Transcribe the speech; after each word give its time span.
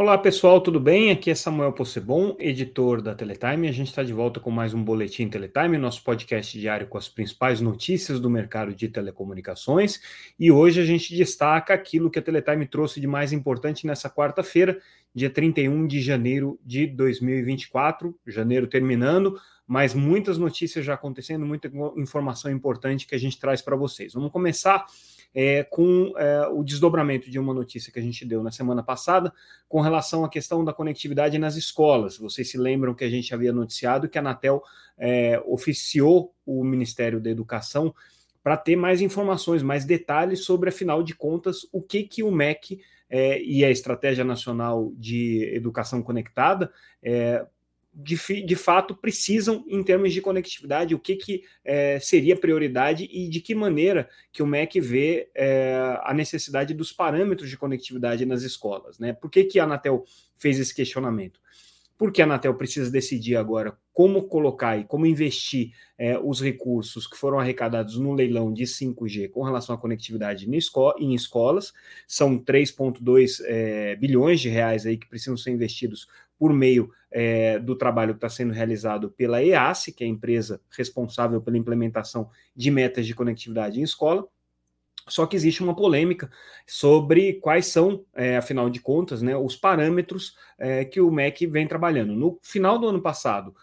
Olá 0.00 0.16
pessoal, 0.16 0.62
tudo 0.62 0.80
bem? 0.80 1.10
Aqui 1.10 1.30
é 1.30 1.34
Samuel 1.34 1.74
Possebon, 1.74 2.34
editor 2.38 3.02
da 3.02 3.14
Teletime. 3.14 3.68
A 3.68 3.72
gente 3.72 3.88
está 3.88 4.02
de 4.02 4.14
volta 4.14 4.40
com 4.40 4.50
mais 4.50 4.72
um 4.72 4.82
Boletim 4.82 5.28
Teletime, 5.28 5.76
nosso 5.76 6.02
podcast 6.02 6.58
diário 6.58 6.86
com 6.86 6.96
as 6.96 7.06
principais 7.06 7.60
notícias 7.60 8.18
do 8.18 8.30
mercado 8.30 8.74
de 8.74 8.88
telecomunicações. 8.88 10.00
E 10.38 10.50
hoje 10.50 10.80
a 10.80 10.86
gente 10.86 11.14
destaca 11.14 11.74
aquilo 11.74 12.10
que 12.10 12.18
a 12.18 12.22
Teletime 12.22 12.66
trouxe 12.66 12.98
de 12.98 13.06
mais 13.06 13.30
importante 13.30 13.86
nessa 13.86 14.08
quarta-feira, 14.08 14.80
dia 15.14 15.28
31 15.28 15.86
de 15.86 16.00
janeiro 16.00 16.58
de 16.64 16.86
2024. 16.86 18.18
Janeiro 18.26 18.66
terminando, 18.66 19.38
mas 19.66 19.92
muitas 19.92 20.38
notícias 20.38 20.82
já 20.82 20.94
acontecendo, 20.94 21.44
muita 21.44 21.70
informação 21.98 22.50
importante 22.50 23.06
que 23.06 23.14
a 23.14 23.18
gente 23.18 23.38
traz 23.38 23.60
para 23.60 23.76
vocês. 23.76 24.14
Vamos 24.14 24.32
começar 24.32 24.86
é, 25.34 25.62
com 25.62 26.12
é, 26.16 26.48
o 26.48 26.62
desdobramento 26.62 27.30
de 27.30 27.38
uma 27.38 27.54
notícia 27.54 27.92
que 27.92 27.98
a 27.98 28.02
gente 28.02 28.24
deu 28.24 28.42
na 28.42 28.50
semana 28.50 28.82
passada 28.82 29.32
com 29.68 29.80
relação 29.80 30.24
à 30.24 30.28
questão 30.28 30.64
da 30.64 30.72
conectividade 30.72 31.38
nas 31.38 31.56
escolas. 31.56 32.18
Vocês 32.18 32.50
se 32.50 32.58
lembram 32.58 32.94
que 32.94 33.04
a 33.04 33.10
gente 33.10 33.32
havia 33.32 33.52
noticiado 33.52 34.08
que 34.08 34.18
a 34.18 34.20
Anatel 34.20 34.62
é, 34.98 35.40
oficiou 35.46 36.34
o 36.44 36.64
Ministério 36.64 37.20
da 37.20 37.30
Educação 37.30 37.94
para 38.42 38.56
ter 38.56 38.74
mais 38.74 39.00
informações, 39.00 39.62
mais 39.62 39.84
detalhes 39.84 40.44
sobre, 40.44 40.70
afinal 40.70 41.02
de 41.02 41.14
contas, 41.14 41.66
o 41.72 41.82
que, 41.82 42.02
que 42.02 42.22
o 42.22 42.30
MEC 42.30 42.80
é, 43.08 43.42
e 43.42 43.64
a 43.64 43.70
Estratégia 43.70 44.24
Nacional 44.24 44.92
de 44.96 45.44
Educação 45.54 46.02
Conectada 46.02 46.72
é, 47.02 47.44
de, 47.92 48.16
de 48.42 48.56
fato 48.56 48.94
precisam 48.94 49.64
em 49.66 49.82
termos 49.82 50.12
de 50.12 50.20
conectividade, 50.20 50.94
o 50.94 50.98
que, 50.98 51.16
que 51.16 51.42
é, 51.64 51.98
seria 51.98 52.36
prioridade 52.36 53.08
e 53.10 53.28
de 53.28 53.40
que 53.40 53.54
maneira 53.54 54.08
que 54.32 54.42
o 54.42 54.46
MEC 54.46 54.80
vê 54.80 55.28
é, 55.34 55.98
a 56.02 56.14
necessidade 56.14 56.72
dos 56.72 56.92
parâmetros 56.92 57.50
de 57.50 57.56
conectividade 57.56 58.24
nas 58.24 58.42
escolas. 58.42 58.98
Né? 58.98 59.12
Por 59.12 59.30
que, 59.30 59.44
que 59.44 59.58
a 59.58 59.64
Anatel 59.64 60.04
fez 60.36 60.58
esse 60.60 60.74
questionamento? 60.74 61.40
Porque 61.98 62.22
a 62.22 62.24
Anatel 62.24 62.54
precisa 62.54 62.90
decidir 62.90 63.36
agora 63.36 63.76
como 63.92 64.22
colocar 64.22 64.78
e 64.78 64.84
como 64.84 65.04
investir 65.04 65.72
é, 65.98 66.18
os 66.18 66.40
recursos 66.40 67.06
que 67.06 67.18
foram 67.18 67.38
arrecadados 67.38 67.98
no 67.98 68.14
leilão 68.14 68.50
de 68.50 68.64
5G 68.64 69.28
com 69.28 69.42
relação 69.42 69.74
à 69.74 69.78
conectividade 69.78 70.48
em 70.48 71.14
escolas. 71.14 71.74
São 72.08 72.38
3,2 72.38 73.42
é, 73.44 73.96
bilhões 73.96 74.40
de 74.40 74.48
reais 74.48 74.86
aí 74.86 74.96
que 74.96 75.06
precisam 75.06 75.36
ser 75.36 75.50
investidos 75.50 76.06
por 76.40 76.54
meio 76.54 76.90
é, 77.10 77.58
do 77.58 77.76
trabalho 77.76 78.14
que 78.14 78.16
está 78.16 78.30
sendo 78.30 78.54
realizado 78.54 79.10
pela 79.10 79.44
EAC, 79.44 79.92
que 79.92 80.02
é 80.02 80.06
a 80.06 80.10
empresa 80.10 80.58
responsável 80.70 81.38
pela 81.42 81.58
implementação 81.58 82.30
de 82.56 82.70
metas 82.70 83.06
de 83.06 83.14
conectividade 83.14 83.78
em 83.78 83.82
escola. 83.82 84.26
Só 85.06 85.26
que 85.26 85.36
existe 85.36 85.62
uma 85.62 85.76
polêmica 85.76 86.30
sobre 86.66 87.34
quais 87.34 87.66
são, 87.66 88.06
é, 88.14 88.38
afinal 88.38 88.70
de 88.70 88.80
contas, 88.80 89.20
né, 89.20 89.36
os 89.36 89.54
parâmetros 89.54 90.34
é, 90.58 90.82
que 90.84 91.00
o 91.00 91.10
MEC 91.10 91.46
vem 91.46 91.66
trabalhando. 91.66 92.14
No 92.14 92.38
final 92.42 92.78
do 92.78 92.88
ano 92.88 93.02
passado, 93.02 93.54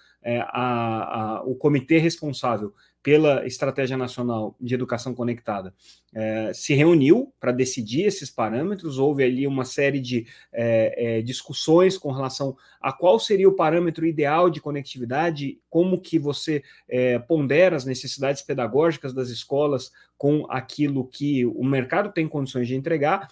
a, 0.51 1.37
a, 1.37 1.43
o 1.43 1.55
comitê 1.55 1.97
responsável 1.97 2.73
pela 3.07 3.47
Estratégia 3.47 3.95
Nacional 3.95 4.53
de 4.59 4.75
Educação 4.75 5.15
Conectada, 5.15 5.73
é, 6.13 6.51
se 6.53 6.73
reuniu 6.73 7.33
para 7.39 7.53
decidir 7.53 8.01
esses 8.01 8.29
parâmetros. 8.29 8.99
Houve 8.99 9.23
ali 9.23 9.47
uma 9.47 9.63
série 9.63 10.01
de 10.01 10.27
é, 10.51 11.19
é, 11.19 11.21
discussões 11.21 11.97
com 11.97 12.11
relação 12.11 12.57
a 12.81 12.91
qual 12.91 13.17
seria 13.17 13.47
o 13.47 13.55
parâmetro 13.55 14.05
ideal 14.05 14.49
de 14.49 14.59
conectividade, 14.59 15.57
como 15.69 16.01
que 16.01 16.19
você 16.19 16.61
é, 16.89 17.17
pondera 17.17 17.77
as 17.77 17.85
necessidades 17.85 18.41
pedagógicas 18.41 19.13
das 19.13 19.29
escolas 19.29 19.89
com 20.17 20.45
aquilo 20.49 21.07
que 21.07 21.45
o 21.45 21.63
mercado 21.63 22.11
tem 22.11 22.27
condições 22.27 22.67
de 22.67 22.75
entregar. 22.75 23.29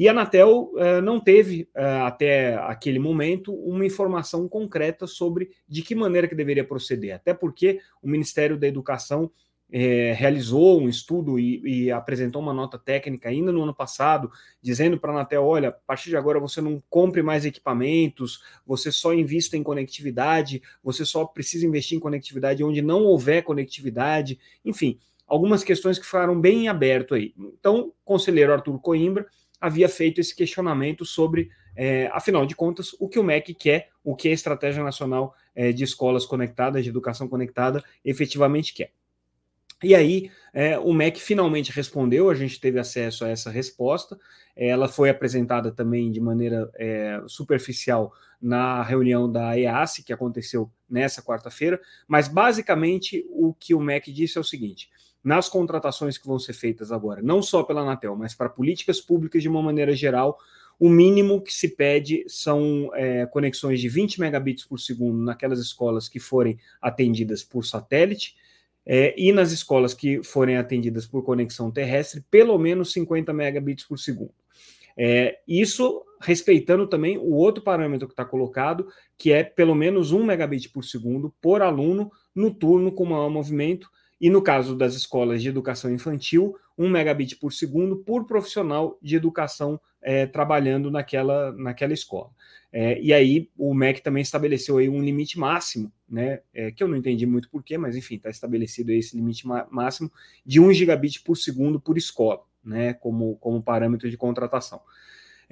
E 0.00 0.08
a 0.08 0.12
Anatel 0.12 0.72
uh, 0.72 1.02
não 1.02 1.20
teve, 1.20 1.68
uh, 1.76 2.06
até 2.06 2.54
aquele 2.54 2.98
momento, 2.98 3.52
uma 3.52 3.84
informação 3.84 4.48
concreta 4.48 5.06
sobre 5.06 5.50
de 5.68 5.82
que 5.82 5.94
maneira 5.94 6.26
que 6.26 6.34
deveria 6.34 6.64
proceder, 6.64 7.14
até 7.14 7.34
porque 7.34 7.80
o 8.00 8.08
Ministério 8.08 8.56
da 8.56 8.66
Educação 8.66 9.30
eh, 9.70 10.14
realizou 10.16 10.80
um 10.80 10.88
estudo 10.88 11.38
e, 11.38 11.60
e, 11.84 11.90
apresentou 11.92 12.40
uma 12.40 12.54
nota 12.54 12.78
técnica 12.78 13.28
ainda 13.28 13.52
no 13.52 13.62
ano 13.62 13.74
passado, 13.74 14.30
dizendo 14.62 14.98
para 14.98 15.12
a 15.12 15.16
Anatel: 15.16 15.44
olha, 15.44 15.68
a 15.68 15.72
partir 15.72 16.08
de 16.08 16.16
agora 16.16 16.40
você 16.40 16.62
não 16.62 16.82
compre 16.88 17.22
mais 17.22 17.44
equipamentos, 17.44 18.42
você 18.66 18.90
só 18.90 19.12
invista 19.12 19.54
em 19.54 19.62
conectividade, 19.62 20.62
você 20.82 21.04
só 21.04 21.26
precisa 21.26 21.66
investir 21.66 21.98
em 21.98 22.00
conectividade 22.00 22.64
onde 22.64 22.80
não 22.80 23.04
houver 23.04 23.42
conectividade, 23.42 24.40
enfim, 24.64 24.98
algumas 25.26 25.62
questões 25.62 25.98
que 25.98 26.06
ficaram 26.06 26.40
bem 26.40 26.68
aberto 26.68 27.14
aí. 27.14 27.34
Então, 27.38 27.88
o 27.88 27.94
conselheiro 28.02 28.54
Arthur 28.54 28.80
Coimbra 28.80 29.26
havia 29.60 29.88
feito 29.88 30.20
esse 30.20 30.34
questionamento 30.34 31.04
sobre, 31.04 31.50
é, 31.76 32.08
afinal 32.12 32.46
de 32.46 32.54
contas, 32.54 32.94
o 32.98 33.08
que 33.08 33.18
o 33.18 33.24
MEC 33.24 33.54
quer, 33.54 33.90
o 34.02 34.16
que 34.16 34.28
a 34.28 34.32
Estratégia 34.32 34.82
Nacional 34.82 35.34
é, 35.54 35.72
de 35.72 35.84
Escolas 35.84 36.24
Conectadas, 36.24 36.82
de 36.82 36.90
Educação 36.90 37.28
Conectada, 37.28 37.84
efetivamente 38.04 38.72
quer. 38.72 38.92
E 39.82 39.94
aí, 39.94 40.30
é, 40.52 40.78
o 40.78 40.92
MEC 40.92 41.18
finalmente 41.18 41.72
respondeu, 41.72 42.28
a 42.28 42.34
gente 42.34 42.60
teve 42.60 42.78
acesso 42.78 43.24
a 43.24 43.28
essa 43.28 43.50
resposta, 43.50 44.18
ela 44.54 44.88
foi 44.88 45.08
apresentada 45.08 45.72
também 45.72 46.10
de 46.10 46.20
maneira 46.20 46.70
é, 46.74 47.22
superficial 47.26 48.12
na 48.40 48.82
reunião 48.82 49.30
da 49.30 49.58
EAS, 49.58 50.02
que 50.04 50.12
aconteceu 50.12 50.70
nessa 50.88 51.22
quarta-feira, 51.22 51.80
mas 52.06 52.28
basicamente 52.28 53.24
o 53.30 53.54
que 53.54 53.74
o 53.74 53.80
MEC 53.80 54.12
disse 54.12 54.36
é 54.36 54.40
o 54.40 54.44
seguinte: 54.44 54.90
nas 55.22 55.48
contratações 55.48 56.16
que 56.16 56.26
vão 56.26 56.38
ser 56.38 56.52
feitas 56.52 56.90
agora, 56.90 57.20
não 57.22 57.42
só 57.42 57.62
pela 57.62 57.82
Anatel, 57.82 58.16
mas 58.16 58.34
para 58.34 58.48
políticas 58.48 59.00
públicas 59.00 59.42
de 59.42 59.48
uma 59.48 59.62
maneira 59.62 59.94
geral, 59.94 60.38
o 60.78 60.88
mínimo 60.88 61.42
que 61.42 61.52
se 61.52 61.68
pede 61.68 62.24
são 62.26 62.90
é, 62.94 63.26
conexões 63.26 63.80
de 63.80 63.88
20 63.88 64.18
megabits 64.18 64.64
por 64.64 64.78
segundo 64.78 65.22
naquelas 65.22 65.58
escolas 65.58 66.08
que 66.08 66.18
forem 66.18 66.58
atendidas 66.80 67.44
por 67.44 67.64
satélite, 67.64 68.34
é, 68.86 69.14
e 69.16 69.30
nas 69.30 69.52
escolas 69.52 69.92
que 69.92 70.22
forem 70.22 70.56
atendidas 70.56 71.06
por 71.06 71.22
conexão 71.22 71.70
terrestre, 71.70 72.24
pelo 72.30 72.58
menos 72.58 72.92
50 72.92 73.32
megabits 73.32 73.84
por 73.84 73.98
segundo. 73.98 74.32
É, 74.96 75.38
isso 75.46 76.04
respeitando 76.20 76.86
também 76.86 77.16
o 77.16 77.32
outro 77.32 77.62
parâmetro 77.62 78.06
que 78.06 78.12
está 78.12 78.24
colocado, 78.24 78.88
que 79.16 79.32
é 79.32 79.42
pelo 79.42 79.74
menos 79.74 80.12
1 80.12 80.24
megabit 80.24 80.68
por 80.70 80.84
segundo 80.84 81.32
por 81.40 81.62
aluno 81.62 82.10
no 82.34 82.52
turno 82.52 82.92
com 82.92 83.04
maior 83.04 83.30
movimento, 83.30 83.88
e 84.20 84.28
no 84.28 84.42
caso 84.42 84.76
das 84.76 84.94
escolas 84.94 85.42
de 85.42 85.48
educação 85.48 85.90
infantil, 85.92 86.56
1 86.76 86.88
megabit 86.88 87.36
por 87.36 87.52
segundo 87.52 87.96
por 87.96 88.26
profissional 88.26 88.98
de 89.00 89.16
educação 89.16 89.80
é, 90.02 90.26
trabalhando 90.26 90.90
naquela, 90.90 91.52
naquela 91.52 91.92
escola. 91.92 92.30
É, 92.72 93.00
e 93.00 93.12
aí 93.12 93.50
o 93.56 93.74
MEC 93.74 94.00
também 94.00 94.22
estabeleceu 94.22 94.78
aí 94.78 94.88
um 94.88 95.02
limite 95.02 95.38
máximo, 95.38 95.90
né, 96.08 96.40
é, 96.54 96.70
que 96.70 96.82
eu 96.82 96.88
não 96.88 96.96
entendi 96.96 97.26
muito 97.26 97.50
porquê, 97.50 97.76
mas 97.76 97.96
enfim, 97.96 98.14
está 98.14 98.30
estabelecido 98.30 98.92
esse 98.92 99.16
limite 99.16 99.44
máximo 99.70 100.10
de 100.46 100.60
1 100.60 100.72
gigabit 100.72 101.22
por 101.22 101.36
segundo 101.36 101.80
por 101.80 101.98
escola, 101.98 102.42
né, 102.64 102.94
como, 102.94 103.36
como 103.36 103.62
parâmetro 103.62 104.08
de 104.08 104.16
contratação. 104.16 104.80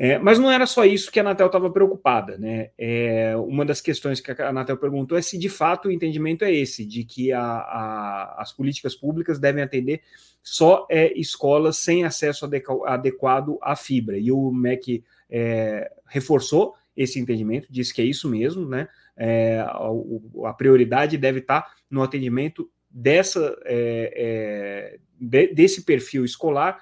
É, 0.01 0.17
mas 0.17 0.39
não 0.39 0.49
era 0.49 0.65
só 0.65 0.85
isso 0.85 1.11
que 1.11 1.19
a 1.19 1.23
Anatel 1.23 1.47
estava 1.47 1.69
preocupada. 1.69 2.39
Né? 2.39 2.71
É, 2.79 3.37
uma 3.37 3.65
das 3.65 3.81
questões 3.81 4.21
que 4.21 4.31
a 4.31 4.49
Anatel 4.51 4.77
perguntou 4.77 5.19
é 5.19 5.23
se 5.23 5.37
de 5.37 5.49
fato 5.49 5.89
o 5.89 5.91
entendimento 5.91 6.45
é 6.45 6.53
esse, 6.53 6.87
de 6.87 7.03
que 7.03 7.33
a, 7.33 7.43
a, 7.43 8.37
as 8.39 8.53
políticas 8.53 8.95
públicas 8.95 9.41
devem 9.41 9.61
atender 9.61 10.01
só 10.41 10.87
é, 10.89 11.13
escolas 11.19 11.79
sem 11.79 12.05
acesso 12.05 12.49
adequado 12.87 13.59
à 13.61 13.75
fibra. 13.75 14.17
E 14.17 14.31
o 14.31 14.53
MEC 14.53 15.03
é, 15.29 15.91
reforçou 16.07 16.77
esse 16.97 17.19
entendimento, 17.19 17.67
disse 17.69 17.93
que 17.93 18.01
é 18.01 18.05
isso 18.05 18.29
mesmo, 18.29 18.69
né? 18.69 18.89
É, 19.17 19.59
a, 19.59 20.49
a, 20.49 20.55
prioridade 20.55 21.19
deve 21.19 21.41
estar 21.41 21.75
no 21.91 22.05
atendimento 22.05 22.71
dessa, 22.89 23.57
é, 23.65 24.13
é, 24.17 24.99
de, 25.21 25.49
desse 25.49 25.85
perfil 25.85 26.25
escolar 26.25 26.79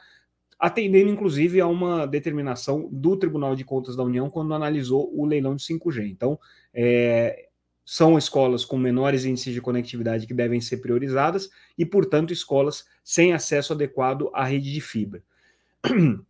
atendendo 0.59 1.11
inclusive 1.11 1.61
a 1.61 1.67
uma 1.67 2.07
determinação 2.07 2.89
do 2.91 3.17
Tribunal 3.17 3.55
de 3.55 3.65
Contas 3.65 3.97
da 3.97 4.03
União 4.03 4.31
quando 4.31 4.55
analisou 4.55 5.11
o 5.15 5.27
leilão 5.27 5.55
de 5.55 5.63
5G. 5.63 6.09
Então, 6.09 6.39
é, 6.73 7.47
são 7.85 8.19
escolas 8.19 8.65
com 8.65 8.77
menores 8.77 9.25
índices 9.25 9.55
de 9.55 9.61
conectividade 9.61 10.27
que 10.27 10.35
devem 10.35 10.61
ser 10.61 10.79
priorizadas 10.79 11.49
e, 11.79 11.87
portanto, 11.87 12.33
escolas 12.33 12.85
sem 13.05 13.33
acesso 13.33 13.73
adequado 13.73 14.29
à 14.35 14.45
rede 14.45 14.73
de 14.73 14.81
fibra. 14.81 15.23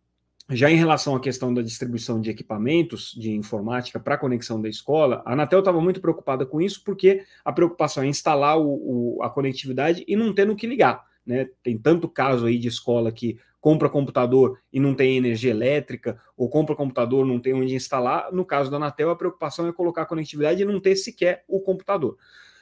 Já 0.49 0.71
em 0.71 0.77
relação 0.77 1.13
à 1.13 1.19
questão 1.19 1.53
da 1.53 1.61
distribuição 1.61 2.21
de 2.21 2.29
equipamentos 2.29 3.11
de 3.11 3.31
informática 3.31 3.99
para 3.99 4.15
a 4.15 4.17
conexão 4.17 4.61
da 4.61 4.69
escola, 4.69 5.21
a 5.25 5.33
Anatel 5.33 5.59
estava 5.59 5.81
muito 5.81 5.99
preocupada 5.99 6.45
com 6.45 6.61
isso, 6.61 6.83
porque 6.85 7.23
a 7.43 7.51
preocupação 7.51 8.03
é 8.03 8.07
instalar 8.07 8.57
o, 8.57 9.17
o, 9.17 9.23
a 9.23 9.29
conectividade 9.29 10.05
e 10.07 10.15
não 10.15 10.33
ter 10.33 10.45
no 10.45 10.55
que 10.55 10.67
ligar. 10.67 11.03
Né? 11.25 11.49
Tem 11.61 11.77
tanto 11.77 12.07
caso 12.07 12.45
aí 12.45 12.57
de 12.57 12.69
escola 12.69 13.11
que 13.11 13.37
compra 13.59 13.89
computador 13.89 14.59
e 14.71 14.79
não 14.79 14.93
tem 14.93 15.17
energia 15.17 15.51
elétrica, 15.51 16.19
ou 16.35 16.49
compra 16.49 16.75
computador 16.75 17.25
não 17.25 17.39
tem 17.39 17.53
onde 17.53 17.75
instalar. 17.75 18.31
No 18.31 18.45
caso 18.45 18.69
da 18.69 18.77
Anatel, 18.77 19.09
a 19.09 19.15
preocupação 19.15 19.67
é 19.67 19.73
colocar 19.73 20.03
a 20.03 20.05
conectividade 20.05 20.61
e 20.61 20.65
não 20.65 20.79
ter 20.79 20.95
sequer 20.95 21.43
o 21.47 21.59
computador. 21.59 22.17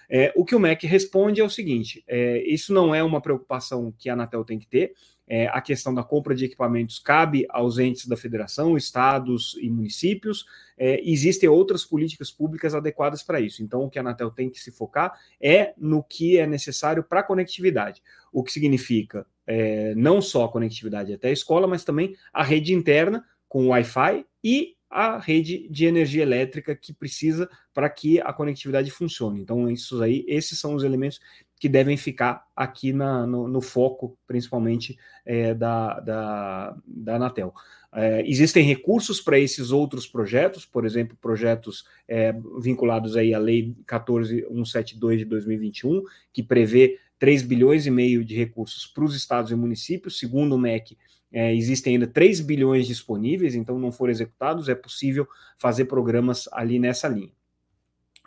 É, 0.10 0.32
o 0.36 0.46
que 0.46 0.56
o 0.56 0.60
MEC 0.60 0.86
responde 0.86 1.42
é 1.42 1.44
o 1.44 1.50
seguinte: 1.50 2.04
é, 2.08 2.44
isso 2.48 2.74
não 2.74 2.94
é 2.94 3.04
uma 3.04 3.22
preocupação 3.22 3.94
que 3.98 4.10
a 4.10 4.14
Anatel 4.14 4.44
tem 4.44 4.60
que 4.60 4.68
ter. 4.68 4.94
É, 5.28 5.48
a 5.48 5.60
questão 5.60 5.92
da 5.92 6.04
compra 6.04 6.36
de 6.36 6.46
equipamentos 6.46 7.00
cabe 7.00 7.48
aos 7.50 7.80
entes 7.80 8.06
da 8.06 8.16
federação, 8.16 8.78
estados 8.78 9.58
e 9.60 9.70
municípios. 9.72 10.46
É, 10.78 11.02
existem 11.04 11.50
outras 11.50 11.84
políticas 11.84 12.30
públicas 12.30 12.76
adequadas 12.76 13.24
para 13.24 13.40
isso. 13.40 13.64
Então, 13.64 13.84
o 13.84 13.90
que 13.90 13.98
a 13.98 14.02
Anatel 14.02 14.30
tem 14.30 14.52
que 14.52 14.60
se 14.60 14.72
focar 14.72 15.20
é 15.42 15.74
no 15.78 16.04
que 16.04 16.38
é 16.38 16.46
necessário 16.46 17.04
para 17.04 17.22
a 17.22 17.24
conectividade, 17.24 18.04
o 18.32 18.44
que 18.44 18.52
significa 18.52 19.26
é, 19.48 19.94
não 19.96 20.22
só 20.22 20.46
a 20.46 20.52
conectividade 20.52 21.14
até 21.14 21.30
a 21.30 21.34
escola, 21.34 21.68
mas 21.68 21.84
também 21.84 22.16
a 22.34 22.44
rede 22.44 22.74
interna 22.74 23.24
com 23.48 23.68
Wi-Fi 23.68 24.26
e 24.44 24.76
a 24.90 25.18
rede 25.18 25.68
de 25.70 25.86
energia 25.86 26.24
elétrica 26.24 26.76
que 26.76 26.94
precisa 26.94 27.50
para 27.74 27.90
que 27.90 28.22
a 28.22 28.32
conectividade 28.32 28.90
funcione. 28.92 29.42
Então, 29.42 29.70
isso 29.70 30.02
aí, 30.02 30.24
esses 30.28 30.58
são 30.58 30.74
os 30.74 30.84
elementos 30.84 31.20
que 31.60 31.68
devem 31.68 31.98
ficar 31.98 32.46
aqui 32.56 32.94
na, 32.94 33.26
no, 33.26 33.48
no, 33.48 33.62
foco, 33.62 34.18
principalmente 34.28 34.98
é, 35.26 35.54
da, 35.54 36.00
da, 36.00 36.78
da 36.86 37.16
Anatel. 37.16 37.54
É, 37.94 38.30
existem 38.30 38.64
recursos 38.64 39.22
para 39.22 39.40
esses 39.40 39.72
outros 39.72 40.06
projetos, 40.06 40.66
por 40.66 40.86
exemplo, 40.86 41.18
projetos 41.20 41.86
é, 42.08 42.34
vinculados 42.60 43.16
aí 43.16 43.34
à 43.34 43.40
Lei 43.40 43.74
14172 43.88 45.20
de 45.20 45.26
2021, 45.26 46.04
que 46.34 46.44
prevê 46.44 47.00
3 47.20 47.44
bilhões 47.44 47.86
e 47.86 47.92
meio 47.92 48.24
de 48.24 48.36
recursos 48.36 48.86
para 48.86 49.04
os 49.04 49.16
estados 49.16 49.52
e 49.52 49.56
municípios, 49.56 50.20
segundo 50.20 50.56
o 50.56 50.58
MEC, 50.58 50.98
é, 51.32 51.54
existem 51.54 51.94
ainda 51.94 52.08
3 52.08 52.40
bilhões 52.42 52.88
disponíveis, 52.88 53.56
então 53.56 53.78
não 53.78 53.92
foram 53.92 54.12
executados, 54.12 54.70
é 54.70 54.76
possível 54.76 55.28
fazer 55.58 55.86
programas 55.86 56.48
ali 56.52 56.80
nessa 56.80 57.08
linha. 57.08 57.32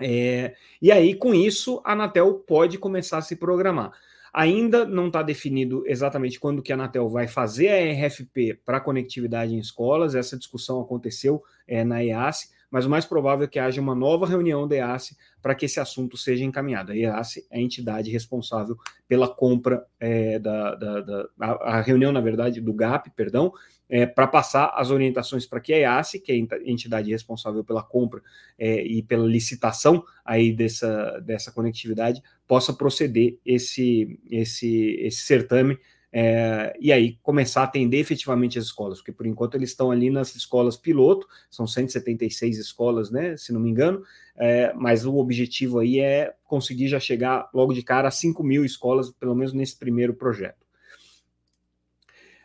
É, 0.00 0.55
e 0.81 0.93
aí, 0.93 1.14
com 1.14 1.35
isso, 1.35 1.81
a 1.85 1.93
Anatel 1.93 2.35
pode 2.35 2.79
começar 2.79 3.19
a 3.19 3.23
se 3.23 3.37
programar. 3.37 3.93
Ainda 4.32 4.85
não 4.85 5.08
está 5.08 5.23
definido 5.23 5.82
exatamente 5.87 6.38
quando 6.38 6.62
que 6.62 6.70
a 6.70 6.76
Anatel 6.76 7.08
vai 7.08 7.26
fazer 7.26 7.69
a 7.69 8.06
RFP 8.06 8.61
para 8.64 8.81
conectividade 8.81 9.55
em 9.55 9.58
escolas. 9.58 10.14
Essa 10.14 10.37
discussão 10.37 10.81
aconteceu 10.81 11.43
é, 11.67 11.82
na 11.82 12.05
EAS, 12.05 12.52
mas 12.70 12.85
o 12.85 12.91
mais 12.91 13.06
provável 13.06 13.44
é 13.44 13.49
que 13.49 13.59
haja 13.59 13.81
uma 13.81 13.94
nova 13.94 14.26
reunião 14.26 14.69
da 14.69 14.76
EAS 14.76 15.17
para 15.41 15.55
que 15.55 15.65
esse 15.65 15.81
assunto 15.81 16.17
seja 16.17 16.44
encaminhado. 16.44 16.93
A 16.93 16.97
EAS 16.97 17.38
é 17.50 17.59
a 17.59 17.61
entidade 17.61 18.11
responsável 18.11 18.76
pela 19.06 19.29
compra 19.29 19.87
é, 19.99 20.38
da, 20.38 20.75
da, 20.75 21.00
da 21.00 21.29
a, 21.41 21.76
a, 21.76 21.81
reunião, 21.81 22.12
na 22.12 22.20
verdade, 22.20 22.61
do 22.61 22.73
GAP, 22.73 23.11
perdão, 23.17 23.53
é, 23.88 24.05
para 24.05 24.26
passar 24.26 24.73
as 24.75 24.91
orientações 24.91 25.47
para 25.47 25.61
que 25.61 25.73
a 25.73 25.79
EAS, 25.79 26.12
que 26.23 26.32
é 26.32 26.35
a 26.35 26.70
entidade 26.70 27.11
responsável 27.11 27.65
pela 27.65 27.82
compra 27.82 28.20
é, 28.59 28.82
e 28.82 29.03
pela 29.03 29.26
licitação 29.26 30.05
aí 30.25 30.53
dessa, 30.53 31.21
dessa 31.21 31.50
conectividade, 31.50 32.23
possa 32.47 32.73
proceder 32.73 33.38
esse, 33.47 34.21
esse, 34.31 34.99
esse 35.00 35.23
certame 35.23 35.79
é, 36.12 36.76
e 36.81 36.93
aí 36.93 37.19
começar 37.22 37.60
a 37.60 37.64
atender 37.64 37.99
efetivamente 37.99 38.58
as 38.58 38.66
escolas, 38.66 38.99
porque 38.99 39.12
por 39.12 39.26
enquanto 39.26 39.56
eles 39.56 39.70
estão 39.70 39.90
ali 39.90 40.10
nas 40.10 40.34
escolas 40.34 40.76
piloto, 40.76 41.26
são 41.50 41.66
176 41.66 42.58
escolas, 42.58 43.10
né, 43.10 43.37
se 43.37 43.52
não 43.52 43.60
me 43.60 43.70
engano, 43.70 44.02
é, 44.37 44.72
mas 44.75 45.05
o 45.05 45.16
objetivo 45.16 45.78
aí 45.78 46.00
é 46.00 46.34
conseguir 46.44 46.88
já 46.88 46.99
chegar 46.99 47.49
logo 47.52 47.72
de 47.72 47.82
cara 47.82 48.08
a 48.08 48.12
5 48.12 48.43
mil 48.43 48.64
escolas, 48.64 49.10
pelo 49.10 49.34
menos 49.34 49.52
nesse 49.52 49.76
primeiro 49.76 50.14
projeto. 50.14 50.66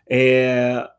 É, 0.09 0.89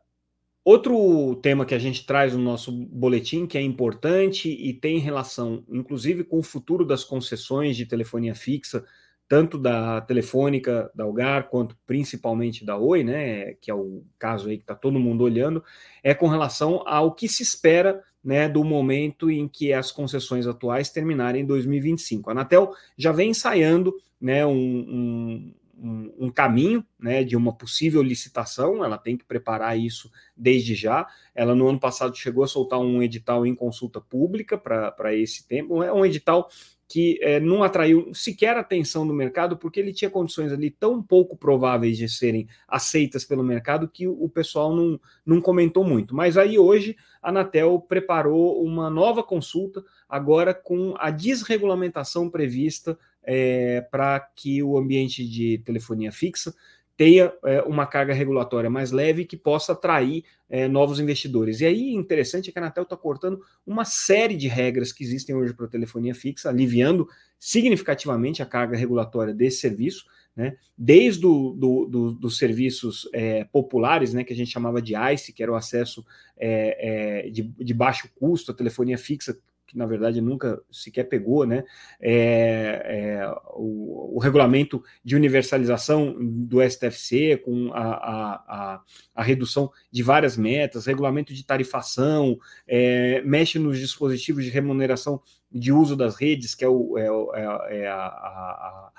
Outro 0.65 1.35
tema 1.43 1.63
que 1.63 1.75
a 1.75 1.79
gente 1.79 2.07
traz 2.07 2.33
no 2.33 2.41
nosso 2.41 2.71
boletim, 2.71 3.45
que 3.45 3.55
é 3.55 3.61
importante 3.61 4.49
e 4.49 4.73
tem 4.73 4.97
relação, 4.97 5.63
inclusive, 5.69 6.23
com 6.23 6.39
o 6.39 6.43
futuro 6.43 6.83
das 6.83 7.03
concessões 7.03 7.77
de 7.77 7.85
telefonia 7.85 8.33
fixa, 8.33 8.83
tanto 9.27 9.57
da 9.57 10.01
Telefônica, 10.01 10.91
da 10.93 11.03
Algar, 11.03 11.49
quanto 11.49 11.75
principalmente 11.85 12.65
da 12.65 12.77
Oi, 12.77 13.03
né, 13.03 13.53
que 13.55 13.71
é 13.71 13.73
o 13.73 14.03
caso 14.19 14.49
aí 14.49 14.57
que 14.57 14.63
está 14.63 14.75
todo 14.75 14.99
mundo 14.99 15.23
olhando, 15.23 15.63
é 16.03 16.13
com 16.13 16.27
relação 16.27 16.83
ao 16.85 17.13
que 17.13 17.27
se 17.27 17.41
espera 17.41 18.03
né, 18.23 18.49
do 18.49 18.63
momento 18.63 19.29
em 19.29 19.47
que 19.47 19.71
as 19.71 19.91
concessões 19.91 20.47
atuais 20.47 20.89
terminarem 20.89 21.43
em 21.43 21.45
2025. 21.45 22.29
A 22.29 22.33
Anatel 22.33 22.71
já 22.97 23.11
vem 23.11 23.31
ensaiando 23.31 23.93
né, 24.19 24.45
um, 24.45 24.53
um 24.53 25.53
um, 25.77 26.31
caminho 26.31 26.85
né, 26.97 27.23
de 27.23 27.35
uma 27.35 27.53
possível 27.53 28.01
licitação, 28.01 28.83
ela 28.83 28.97
tem 28.97 29.17
que 29.17 29.25
preparar 29.25 29.77
isso 29.77 30.09
desde 30.35 30.73
já. 30.73 31.07
Ela, 31.33 31.53
no 31.53 31.67
ano 31.67 31.79
passado, 31.79 32.15
chegou 32.15 32.43
a 32.43 32.47
soltar 32.47 32.79
um 32.79 33.01
edital 33.01 33.45
em 33.45 33.53
consulta 33.53 33.99
pública 33.99 34.57
para 34.57 35.13
esse 35.13 35.47
tempo, 35.47 35.83
é 35.83 35.91
um 35.91 36.05
edital 36.05 36.49
que 36.87 37.17
é, 37.21 37.39
não 37.39 37.63
atraiu 37.63 38.13
sequer 38.13 38.55
atenção 38.55 39.07
do 39.07 39.13
mercado, 39.13 39.57
porque 39.57 39.79
ele 39.79 39.93
tinha 39.93 40.09
condições 40.09 40.51
ali 40.51 40.69
tão 40.69 41.01
pouco 41.01 41.35
prováveis 41.35 41.97
de 41.97 42.07
serem 42.07 42.47
aceitas 42.67 43.25
pelo 43.25 43.43
mercado 43.43 43.87
que 43.87 44.07
o 44.07 44.29
pessoal 44.29 44.75
não, 44.75 44.99
não 45.25 45.41
comentou 45.41 45.83
muito. 45.83 46.15
Mas 46.15 46.37
aí 46.37 46.59
hoje 46.59 46.95
a 47.21 47.29
Anatel 47.29 47.79
preparou 47.79 48.63
uma 48.63 48.89
nova 48.89 49.23
consulta, 49.23 49.83
agora 50.07 50.53
com 50.53 50.93
a 50.97 51.09
desregulamentação 51.09 52.29
prevista 52.29 52.97
é, 53.23 53.81
para 53.89 54.19
que 54.19 54.61
o 54.61 54.77
ambiente 54.77 55.27
de 55.27 55.57
telefonia 55.65 56.11
fixa 56.11 56.53
tenha 56.97 57.33
é, 57.43 57.61
uma 57.63 57.85
carga 57.85 58.13
regulatória 58.13 58.69
mais 58.69 58.91
leve 58.91 59.25
que 59.25 59.35
possa 59.35 59.73
atrair 59.73 60.23
é, 60.49 60.67
novos 60.67 60.99
investidores. 60.99 61.59
E 61.59 61.65
aí, 61.65 61.93
interessante 61.93 62.49
é 62.49 62.53
que 62.53 62.59
a 62.59 62.61
Anatel 62.61 62.83
está 62.83 62.95
cortando 62.95 63.41
uma 63.65 63.83
série 63.83 64.35
de 64.35 64.47
regras 64.47 64.91
que 64.93 65.03
existem 65.03 65.35
hoje 65.35 65.53
para 65.53 65.65
a 65.65 65.69
telefonia 65.69 66.15
fixa, 66.15 66.49
aliviando 66.49 67.07
significativamente 67.39 68.41
a 68.41 68.45
carga 68.45 68.77
regulatória 68.77 69.33
desse 69.33 69.57
serviço, 69.57 70.05
né? 70.35 70.57
desde 70.77 71.21
do, 71.21 71.53
do, 71.53 71.85
do, 71.85 72.11
dos 72.13 72.37
serviços 72.37 73.09
é, 73.13 73.43
populares, 73.45 74.13
né, 74.13 74.23
que 74.23 74.33
a 74.33 74.35
gente 74.35 74.51
chamava 74.51 74.81
de 74.81 74.93
ICE, 74.95 75.31
que 75.31 75.41
era 75.41 75.51
o 75.51 75.55
acesso 75.55 76.05
é, 76.37 77.25
é, 77.25 77.29
de, 77.29 77.43
de 77.43 77.73
baixo 77.73 78.09
custo 78.15 78.51
à 78.51 78.53
telefonia 78.53 78.97
fixa 78.97 79.37
que 79.75 79.77
na 79.77 79.85
verdade 79.85 80.21
nunca 80.21 80.61
sequer 80.71 81.03
pegou, 81.03 81.45
né? 81.45 81.65
É, 81.99 82.81
é, 82.85 83.29
o, 83.53 84.15
o, 84.15 84.19
regulamento 84.19 84.81
de 85.03 85.15
universalização 85.15 86.15
do 86.17 86.61
STFC, 86.61 87.37
com 87.43 87.71
a, 87.73 87.81
a, 87.81 88.33
a, 88.47 88.81
a 89.13 89.23
redução 89.23 89.69
de 89.91 90.01
várias 90.01 90.37
metas, 90.37 90.85
regulamento 90.85 91.33
de 91.33 91.45
tarifação, 91.45 92.37
é, 92.65 93.21
mexe 93.23 93.59
nos 93.59 93.77
dispositivos 93.77 94.45
de 94.45 94.49
remuneração 94.49 95.21
de 95.51 95.71
uso 95.71 95.95
das 95.95 96.15
redes, 96.15 96.55
que 96.55 96.63
é 96.63 96.69
o, 96.69 96.97
é, 96.97 97.41
é, 97.41 97.79
é 97.81 97.87
a, 97.87 98.91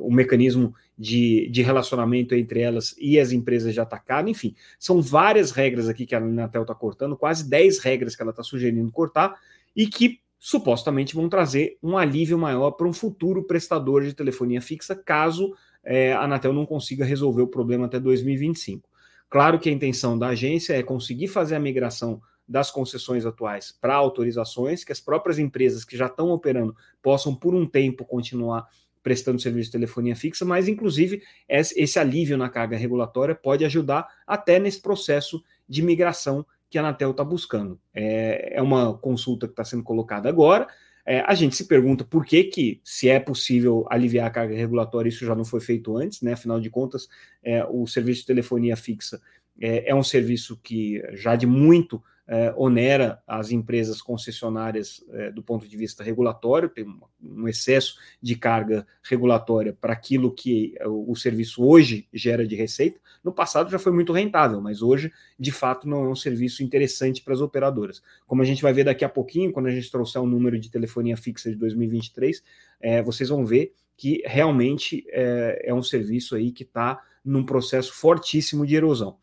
o 0.00 0.12
mecanismo 0.12 0.74
de, 0.98 1.48
de, 1.50 1.62
relacionamento 1.62 2.34
entre 2.34 2.60
elas 2.60 2.94
e 2.98 3.18
as 3.20 3.30
empresas 3.30 3.72
de 3.72 3.80
atacado, 3.80 4.28
enfim, 4.28 4.54
são 4.78 5.00
várias 5.00 5.52
regras 5.52 5.88
aqui 5.88 6.04
que 6.04 6.14
a 6.14 6.18
Anatel 6.18 6.62
está 6.62 6.74
cortando, 6.74 7.16
quase 7.16 7.48
10 7.48 7.78
regras 7.78 8.16
que 8.16 8.22
ela 8.22 8.32
está 8.32 8.42
sugerindo 8.42 8.90
cortar, 8.90 9.38
e 9.74 9.86
que 9.86 10.20
supostamente 10.38 11.14
vão 11.14 11.28
trazer 11.28 11.76
um 11.82 11.98
alívio 11.98 12.38
maior 12.38 12.70
para 12.72 12.88
um 12.88 12.92
futuro 12.92 13.44
prestador 13.44 14.02
de 14.02 14.14
telefonia 14.14 14.62
fixa, 14.62 14.96
caso 14.96 15.54
é, 15.84 16.12
a 16.12 16.22
Anatel 16.22 16.52
não 16.52 16.64
consiga 16.64 17.04
resolver 17.04 17.42
o 17.42 17.48
problema 17.48 17.86
até 17.86 18.00
2025. 18.00 18.88
Claro 19.28 19.58
que 19.58 19.68
a 19.68 19.72
intenção 19.72 20.18
da 20.18 20.28
agência 20.28 20.74
é 20.74 20.82
conseguir 20.82 21.28
fazer 21.28 21.54
a 21.54 21.60
migração 21.60 22.20
das 22.48 22.70
concessões 22.70 23.24
atuais 23.24 23.70
para 23.80 23.94
autorizações, 23.94 24.82
que 24.82 24.90
as 24.90 25.00
próprias 25.00 25.38
empresas 25.38 25.84
que 25.84 25.96
já 25.96 26.06
estão 26.06 26.30
operando 26.30 26.74
possam, 27.00 27.34
por 27.34 27.54
um 27.54 27.64
tempo, 27.64 28.04
continuar 28.04 28.66
prestando 29.02 29.40
serviço 29.40 29.68
de 29.68 29.72
telefonia 29.72 30.16
fixa, 30.16 30.44
mas, 30.44 30.68
inclusive, 30.68 31.22
esse 31.48 31.98
alívio 31.98 32.36
na 32.36 32.48
carga 32.48 32.76
regulatória 32.76 33.34
pode 33.34 33.64
ajudar 33.64 34.06
até 34.26 34.58
nesse 34.58 34.80
processo 34.80 35.42
de 35.68 35.80
migração 35.80 36.44
que 36.70 36.78
a 36.78 36.80
Anatel 36.80 37.10
está 37.10 37.24
buscando. 37.24 37.78
É, 37.92 38.54
é 38.56 38.62
uma 38.62 38.96
consulta 38.96 39.46
que 39.46 39.52
está 39.52 39.64
sendo 39.64 39.82
colocada 39.82 40.28
agora. 40.28 40.68
É, 41.04 41.20
a 41.26 41.34
gente 41.34 41.56
se 41.56 41.66
pergunta 41.66 42.04
por 42.04 42.24
que, 42.24 42.44
que, 42.44 42.80
se 42.84 43.08
é 43.08 43.18
possível 43.18 43.84
aliviar 43.90 44.26
a 44.26 44.30
carga 44.30 44.54
regulatória, 44.54 45.08
isso 45.08 45.26
já 45.26 45.34
não 45.34 45.44
foi 45.44 45.60
feito 45.60 45.96
antes, 45.96 46.22
né? 46.22 46.34
Afinal 46.34 46.60
de 46.60 46.70
contas, 46.70 47.08
é, 47.42 47.64
o 47.64 47.86
serviço 47.86 48.20
de 48.20 48.26
telefonia 48.26 48.76
fixa 48.76 49.20
é, 49.60 49.90
é 49.90 49.94
um 49.94 50.02
serviço 50.02 50.58
que 50.62 51.02
já 51.14 51.36
de 51.36 51.46
muito 51.46 52.02
é, 52.32 52.54
onera 52.56 53.20
as 53.26 53.50
empresas 53.50 54.00
concessionárias 54.00 55.04
é, 55.10 55.32
do 55.32 55.42
ponto 55.42 55.66
de 55.66 55.76
vista 55.76 56.04
regulatório, 56.04 56.68
tem 56.68 56.86
um, 57.20 57.48
excesso 57.48 57.96
de 58.22 58.36
carga 58.36 58.86
regulatória 59.02 59.72
para 59.72 59.92
aquilo 59.92 60.32
que 60.32 60.76
o, 60.86 61.10
o, 61.10 61.16
serviço 61.16 61.64
hoje 61.64 62.06
gera 62.14 62.46
de 62.46 62.54
receita. 62.54 63.00
No 63.24 63.32
passado 63.32 63.68
já 63.68 63.80
foi 63.80 63.90
muito 63.90 64.12
rentável, 64.12 64.60
mas 64.60 64.80
hoje, 64.80 65.12
de 65.36 65.50
fato, 65.50 65.88
não 65.88 66.04
é 66.04 66.08
um 66.08 66.14
serviço 66.14 66.62
interessante 66.62 67.20
para 67.20 67.34
as 67.34 67.40
operadoras. 67.40 68.00
Como 68.28 68.42
a 68.42 68.44
gente 68.44 68.62
vai 68.62 68.72
ver 68.72 68.84
daqui 68.84 69.04
a 69.04 69.08
pouquinho, 69.08 69.50
quando 69.50 69.66
a 69.66 69.72
gente 69.72 69.90
trouxer 69.90 70.22
o 70.22 70.26
número 70.26 70.56
de 70.56 70.70
telefonia 70.70 71.16
fixa 71.16 71.50
de 71.50 71.56
2023, 71.56 72.44
é, 72.80 73.02
vocês 73.02 73.28
vão 73.28 73.44
ver 73.44 73.74
que 73.96 74.22
realmente 74.24 75.04
é, 75.08 75.62
é 75.64 75.74
um 75.74 75.82
serviço 75.82 76.36
aí 76.36 76.52
que 76.52 76.62
está 76.62 77.02
num 77.24 77.44
processo 77.44 77.92
fortíssimo 77.92 78.64
de 78.64 78.76
erosão. 78.76 79.18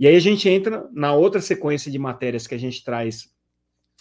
E 0.00 0.08
aí 0.08 0.16
a 0.16 0.20
gente 0.20 0.48
entra 0.48 0.88
na 0.92 1.12
outra 1.12 1.42
sequência 1.42 1.92
de 1.92 1.98
matérias 1.98 2.46
que 2.46 2.54
a 2.54 2.58
gente 2.58 2.82
traz 2.82 3.30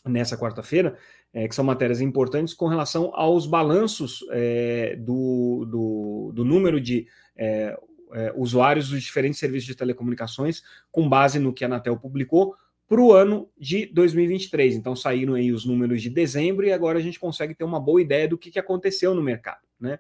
nessa 0.06 0.38
quarta-feira, 0.38 0.98
é, 1.34 1.46
que 1.46 1.53
são 1.53 1.65
matérias 1.65 2.00
importantes 2.00 2.53
com 2.53 2.68
relação 2.68 3.12
aos 3.13 3.46
balanços 3.46 4.25
é, 4.32 4.96
do, 4.96 5.65
do, 5.70 6.32
do, 6.34 6.46
número 6.46 6.79
de 6.79 7.06
é, 7.36 7.77
é, 8.13 8.34
usuários 8.34 8.89
dos 8.89 9.03
diferentes 9.03 9.41
serviços 9.41 9.68
de 9.68 9.75
telecomunicações, 9.75 10.63
com 10.89 11.08
base 11.08 11.38
no 11.38 11.51
que 11.51 11.65
a 11.65 11.68
Anatel 11.68 11.98
publicou 11.98 12.56
para 12.88 13.01
o 13.01 13.12
ano 13.12 13.50
de 13.60 13.86
2023. 13.88 14.77
Então 14.77 14.96
saíram 14.96 15.34
aí 15.34 15.51
os 15.51 15.65
números 15.65 16.01
de 16.01 16.10
dezembro 16.10 16.65
e 16.65 16.72
agora 16.72 16.98
a 16.98 17.01
gente 17.01 17.20
consegue 17.20 17.53
ter 17.53 17.65
uma 17.65 17.79
boa 17.79 18.01
ideia 18.01 18.25
do 18.25 18.38
que, 18.38 18.50
que 18.50 18.58
aconteceu 18.58 19.13
no 19.13 19.22
mercado. 19.22 19.68
Né? 19.77 20.00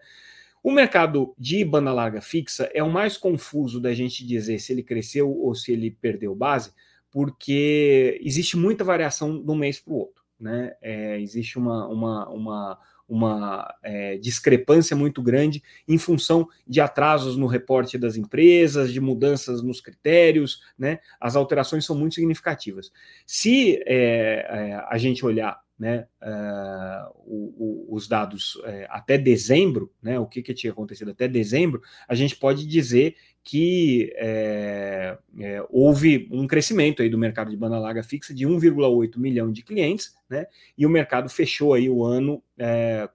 O 0.61 0.71
mercado 0.71 1.33
de 1.37 1.63
banda 1.63 1.93
larga 1.93 2.21
fixa 2.21 2.69
é 2.73 2.83
o 2.83 2.91
mais 2.91 3.17
confuso 3.17 3.79
da 3.79 3.93
gente 3.93 4.25
dizer 4.25 4.59
se 4.59 4.73
ele 4.73 4.83
cresceu 4.83 5.31
ou 5.31 5.55
se 5.55 5.71
ele 5.71 5.89
perdeu 5.89 6.35
base, 6.35 6.73
porque 7.09 8.19
existe 8.21 8.57
muita 8.57 8.83
variação 8.83 9.41
de 9.41 9.49
um 9.49 9.55
mês 9.55 9.79
para 9.79 9.93
o 9.93 9.97
outro. 9.97 10.23
Né? 10.39 10.73
É, 10.81 11.19
existe 11.19 11.57
uma, 11.57 11.87
uma, 11.87 12.29
uma, 12.29 12.79
uma 13.07 13.75
é, 13.81 14.17
discrepância 14.17 14.95
muito 14.95 15.21
grande 15.21 15.63
em 15.87 15.97
função 15.97 16.47
de 16.67 16.79
atrasos 16.79 17.35
no 17.35 17.47
reporte 17.47 17.97
das 17.97 18.15
empresas, 18.15 18.93
de 18.93 19.01
mudanças 19.01 19.61
nos 19.61 19.81
critérios, 19.81 20.61
né? 20.77 20.99
As 21.19 21.35
alterações 21.35 21.85
são 21.85 21.97
muito 21.97 22.15
significativas. 22.15 22.91
Se 23.25 23.81
é, 23.85 24.45
é 24.47 24.85
a 24.87 24.97
gente 24.97 25.25
olhar 25.25 25.59
né, 25.79 26.05
uh, 26.21 27.09
o, 27.25 27.87
o, 27.89 27.95
os 27.95 28.05
dados 28.05 28.55
uh, 28.55 28.85
até 28.89 29.17
dezembro, 29.17 29.89
né, 30.01 30.19
o 30.19 30.27
que, 30.27 30.41
que 30.41 30.53
tinha 30.53 30.73
acontecido 30.73 31.11
até 31.11 31.25
dezembro, 31.25 31.81
a 32.05 32.13
gente 32.13 32.35
pode 32.35 32.67
dizer 32.67 33.15
que 33.41 34.11
é, 34.17 35.17
é, 35.39 35.65
houve 35.69 36.27
um 36.31 36.45
crescimento 36.45 37.01
aí 37.01 37.09
do 37.09 37.17
mercado 37.17 37.49
de 37.49 37.55
banda 37.55 37.79
larga 37.79 38.03
fixa 38.03 38.33
de 38.33 38.45
1,8 38.45 39.17
milhão 39.17 39.51
de 39.51 39.63
clientes, 39.63 40.13
né, 40.29 40.45
e 40.77 40.85
o 40.85 40.89
mercado 40.89 41.29
fechou 41.29 41.73
aí 41.73 41.89
o 41.89 42.03
ano 42.03 42.43
é, 42.57 43.09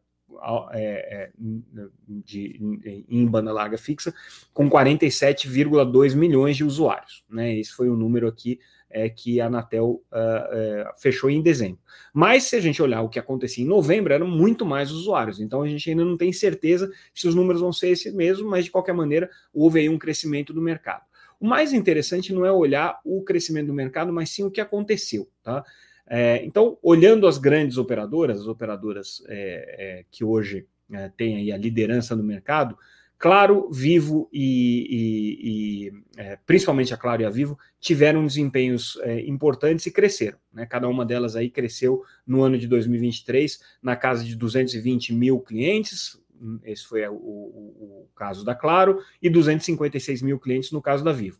de, 2.08 2.58
em 3.08 3.26
banda 3.26 3.52
larga 3.52 3.76
fixa 3.76 4.12
com 4.54 4.68
47,2 4.70 6.16
milhões 6.16 6.56
de 6.56 6.64
usuários, 6.64 7.24
né, 7.28 7.54
esse 7.54 7.72
foi 7.72 7.90
o 7.90 7.96
número 7.96 8.26
aqui 8.26 8.58
é, 8.94 9.08
que 9.08 9.40
a 9.40 9.46
Anatel 9.46 9.86
uh, 9.86 9.96
uh, 9.96 11.00
fechou 11.00 11.28
em 11.28 11.42
dezembro. 11.42 11.80
Mas 12.12 12.44
se 12.44 12.54
a 12.54 12.60
gente 12.60 12.80
olhar 12.80 13.02
o 13.02 13.08
que 13.08 13.18
acontecia 13.18 13.64
em 13.64 13.66
novembro, 13.66 14.12
eram 14.12 14.28
muito 14.28 14.64
mais 14.64 14.92
usuários. 14.92 15.40
Então 15.40 15.62
a 15.62 15.68
gente 15.68 15.90
ainda 15.90 16.04
não 16.04 16.16
tem 16.16 16.32
certeza 16.32 16.90
se 17.12 17.26
os 17.26 17.34
números 17.34 17.60
vão 17.60 17.72
ser 17.72 17.88
esses 17.88 18.14
mesmos, 18.14 18.48
mas 18.48 18.64
de 18.64 18.70
qualquer 18.70 18.94
maneira 18.94 19.28
houve 19.52 19.80
aí 19.80 19.88
um 19.88 19.98
crescimento 19.98 20.52
do 20.52 20.62
mercado. 20.62 21.02
O 21.40 21.46
mais 21.46 21.72
interessante 21.72 22.32
não 22.32 22.46
é 22.46 22.52
olhar 22.52 23.00
o 23.04 23.22
crescimento 23.22 23.66
do 23.66 23.74
mercado, 23.74 24.12
mas 24.12 24.30
sim 24.30 24.44
o 24.44 24.50
que 24.50 24.60
aconteceu. 24.60 25.28
Tá? 25.42 25.64
É, 26.06 26.44
então, 26.44 26.78
olhando 26.80 27.26
as 27.26 27.36
grandes 27.36 27.76
operadoras, 27.76 28.40
as 28.40 28.46
operadoras 28.46 29.24
é, 29.26 29.98
é 30.00 30.04
que 30.08 30.24
hoje 30.24 30.68
é, 30.92 31.10
têm 31.16 31.36
aí 31.36 31.50
a 31.50 31.56
liderança 31.56 32.14
no 32.14 32.22
mercado, 32.22 32.78
Claro, 33.24 33.70
Vivo 33.72 34.28
e, 34.30 34.86
e, 34.90 35.88
e 35.88 35.92
é, 36.18 36.38
principalmente 36.44 36.92
a 36.92 36.96
Claro 36.98 37.22
e 37.22 37.24
a 37.24 37.30
Vivo 37.30 37.58
tiveram 37.80 38.26
desempenhos 38.26 38.98
é, 39.00 39.20
importantes 39.20 39.86
e 39.86 39.90
cresceram. 39.90 40.36
Né? 40.52 40.66
Cada 40.66 40.86
uma 40.90 41.06
delas 41.06 41.34
aí 41.34 41.48
cresceu 41.48 42.02
no 42.26 42.42
ano 42.42 42.58
de 42.58 42.66
2023 42.66 43.58
na 43.82 43.96
casa 43.96 44.22
de 44.22 44.36
220 44.36 45.14
mil 45.14 45.40
clientes. 45.40 46.20
Esse 46.64 46.84
foi 46.84 47.08
o, 47.08 47.14
o, 47.14 48.04
o 48.04 48.08
caso 48.14 48.44
da 48.44 48.54
Claro 48.54 49.00
e 49.22 49.30
256 49.30 50.20
mil 50.20 50.38
clientes 50.38 50.70
no 50.70 50.82
caso 50.82 51.02
da 51.02 51.10
Vivo. 51.10 51.38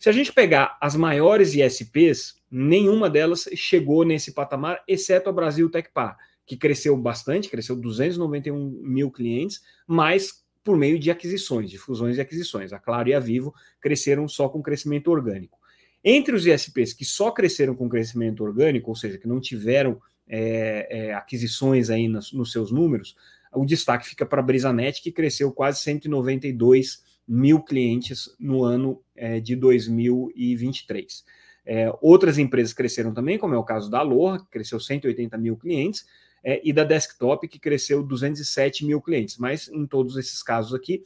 Se 0.00 0.08
a 0.08 0.12
gente 0.12 0.32
pegar 0.32 0.76
as 0.80 0.96
maiores 0.96 1.54
ISPs, 1.54 2.42
nenhuma 2.50 3.08
delas 3.08 3.48
chegou 3.54 4.04
nesse 4.04 4.32
patamar, 4.32 4.82
exceto 4.88 5.30
a 5.30 5.32
Brasil 5.32 5.70
Tecpar, 5.70 6.16
que 6.44 6.56
cresceu 6.56 6.96
bastante, 6.96 7.48
cresceu 7.48 7.76
291 7.76 8.80
mil 8.82 9.08
clientes, 9.08 9.62
mas 9.86 10.41
por 10.64 10.76
meio 10.76 10.98
de 10.98 11.10
aquisições, 11.10 11.70
de 11.70 11.78
fusões 11.78 12.16
e 12.16 12.20
aquisições. 12.20 12.72
A 12.72 12.78
Claro 12.78 13.08
e 13.08 13.14
a 13.14 13.20
Vivo 13.20 13.54
cresceram 13.80 14.28
só 14.28 14.48
com 14.48 14.62
crescimento 14.62 15.10
orgânico. 15.10 15.58
Entre 16.04 16.34
os 16.34 16.46
ISPs 16.46 16.92
que 16.92 17.04
só 17.04 17.30
cresceram 17.30 17.74
com 17.74 17.88
crescimento 17.88 18.42
orgânico, 18.42 18.90
ou 18.90 18.96
seja, 18.96 19.18
que 19.18 19.28
não 19.28 19.40
tiveram 19.40 20.00
é, 20.28 20.86
é, 20.90 21.14
aquisições 21.14 21.90
aí 21.90 22.08
nos, 22.08 22.32
nos, 22.32 22.50
seus 22.50 22.70
números, 22.72 23.16
o 23.52 23.64
destaque 23.64 24.08
fica 24.08 24.24
para 24.26 24.40
a 24.40 24.44
Brisanet, 24.44 25.02
que 25.02 25.12
cresceu 25.12 25.52
quase 25.52 25.80
192 25.80 27.02
mil 27.26 27.62
clientes 27.62 28.34
no 28.38 28.64
ano 28.64 29.00
é, 29.14 29.38
de 29.40 29.54
2023. 29.54 31.24
É, 31.64 31.92
outras 32.00 32.38
empresas 32.38 32.72
cresceram 32.72 33.14
também, 33.14 33.38
como 33.38 33.54
é 33.54 33.58
o 33.58 33.64
caso 33.64 33.90
da 33.90 34.00
Aloha, 34.00 34.40
que 34.40 34.50
cresceu 34.50 34.80
180 34.80 35.38
mil 35.38 35.56
clientes, 35.56 36.04
é, 36.44 36.60
e 36.64 36.72
da 36.72 36.84
desktop, 36.84 37.46
que 37.48 37.58
cresceu 37.58 38.02
207 38.02 38.84
mil 38.84 39.00
clientes. 39.00 39.36
Mas 39.38 39.68
em 39.68 39.86
todos 39.86 40.16
esses 40.16 40.42
casos 40.42 40.74
aqui, 40.74 41.02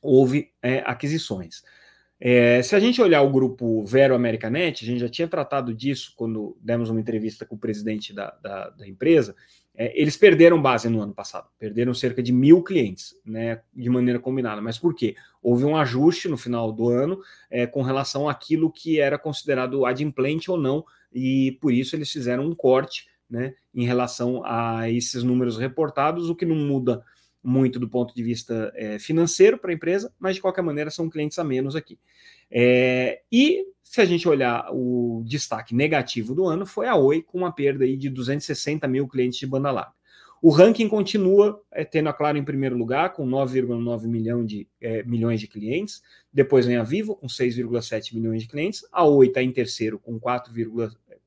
houve 0.00 0.52
é, 0.62 0.82
aquisições. 0.86 1.62
É, 2.20 2.62
se 2.62 2.74
a 2.76 2.80
gente 2.80 3.02
olhar 3.02 3.22
o 3.22 3.30
grupo 3.30 3.84
Vero 3.84 4.14
Americanet, 4.14 4.84
a 4.84 4.86
gente 4.86 5.00
já 5.00 5.08
tinha 5.08 5.28
tratado 5.28 5.74
disso 5.74 6.14
quando 6.16 6.56
demos 6.60 6.88
uma 6.88 7.00
entrevista 7.00 7.44
com 7.44 7.56
o 7.56 7.58
presidente 7.58 8.12
da, 8.14 8.30
da, 8.42 8.70
da 8.70 8.86
empresa. 8.86 9.34
É, 9.76 9.92
eles 10.00 10.16
perderam 10.16 10.62
base 10.62 10.88
no 10.88 11.00
ano 11.00 11.12
passado, 11.12 11.48
perderam 11.58 11.92
cerca 11.92 12.22
de 12.22 12.32
mil 12.32 12.62
clientes, 12.62 13.14
né, 13.26 13.60
de 13.74 13.90
maneira 13.90 14.20
combinada. 14.20 14.62
Mas 14.62 14.78
por 14.78 14.94
quê? 14.94 15.16
Houve 15.42 15.64
um 15.64 15.76
ajuste 15.76 16.28
no 16.28 16.36
final 16.36 16.70
do 16.70 16.88
ano 16.88 17.20
é, 17.50 17.66
com 17.66 17.82
relação 17.82 18.28
àquilo 18.28 18.70
que 18.70 19.00
era 19.00 19.18
considerado 19.18 19.84
adimplente 19.84 20.50
ou 20.50 20.56
não, 20.56 20.84
e 21.12 21.58
por 21.60 21.72
isso 21.72 21.96
eles 21.96 22.10
fizeram 22.10 22.46
um 22.46 22.54
corte 22.54 23.08
né, 23.34 23.54
em 23.74 23.84
relação 23.84 24.42
a 24.44 24.88
esses 24.88 25.24
números 25.24 25.58
reportados, 25.58 26.30
o 26.30 26.36
que 26.36 26.46
não 26.46 26.54
muda 26.54 27.02
muito 27.42 27.78
do 27.80 27.88
ponto 27.88 28.14
de 28.14 28.22
vista 28.22 28.72
é, 28.76 28.98
financeiro 28.98 29.58
para 29.58 29.72
a 29.72 29.74
empresa, 29.74 30.14
mas 30.18 30.36
de 30.36 30.40
qualquer 30.40 30.62
maneira 30.62 30.90
são 30.90 31.10
clientes 31.10 31.38
a 31.38 31.44
menos 31.44 31.74
aqui. 31.74 31.98
É, 32.50 33.20
e 33.30 33.66
se 33.82 34.00
a 34.00 34.04
gente 34.04 34.28
olhar 34.28 34.68
o 34.72 35.22
destaque 35.26 35.74
negativo 35.74 36.34
do 36.34 36.46
ano, 36.46 36.64
foi 36.64 36.86
a 36.86 36.94
Oi, 36.94 37.22
com 37.22 37.38
uma 37.38 37.52
perda 37.52 37.84
aí 37.84 37.96
de 37.96 38.08
260 38.08 38.86
mil 38.88 39.06
clientes 39.08 39.38
de 39.38 39.46
banda 39.46 39.70
larga. 39.70 39.92
O 40.40 40.50
ranking 40.50 40.88
continua 40.88 41.58
é, 41.72 41.84
tendo 41.84 42.10
a 42.10 42.12
Claro 42.12 42.36
em 42.36 42.44
primeiro 42.44 42.76
lugar, 42.76 43.14
com 43.14 43.26
9,9 43.26 44.06
milhão 44.06 44.44
de, 44.44 44.68
é, 44.78 45.02
milhões 45.02 45.40
de 45.40 45.48
clientes. 45.48 46.02
Depois 46.30 46.66
vem 46.66 46.76
a 46.76 46.82
Vivo, 46.82 47.16
com 47.16 47.26
6,7 47.26 48.14
milhões 48.14 48.42
de 48.42 48.48
clientes. 48.48 48.86
A 48.92 49.06
Oi 49.06 49.28
está 49.28 49.42
em 49.42 49.50
terceiro, 49.50 49.98
com 49.98 50.20
4, 50.20 50.52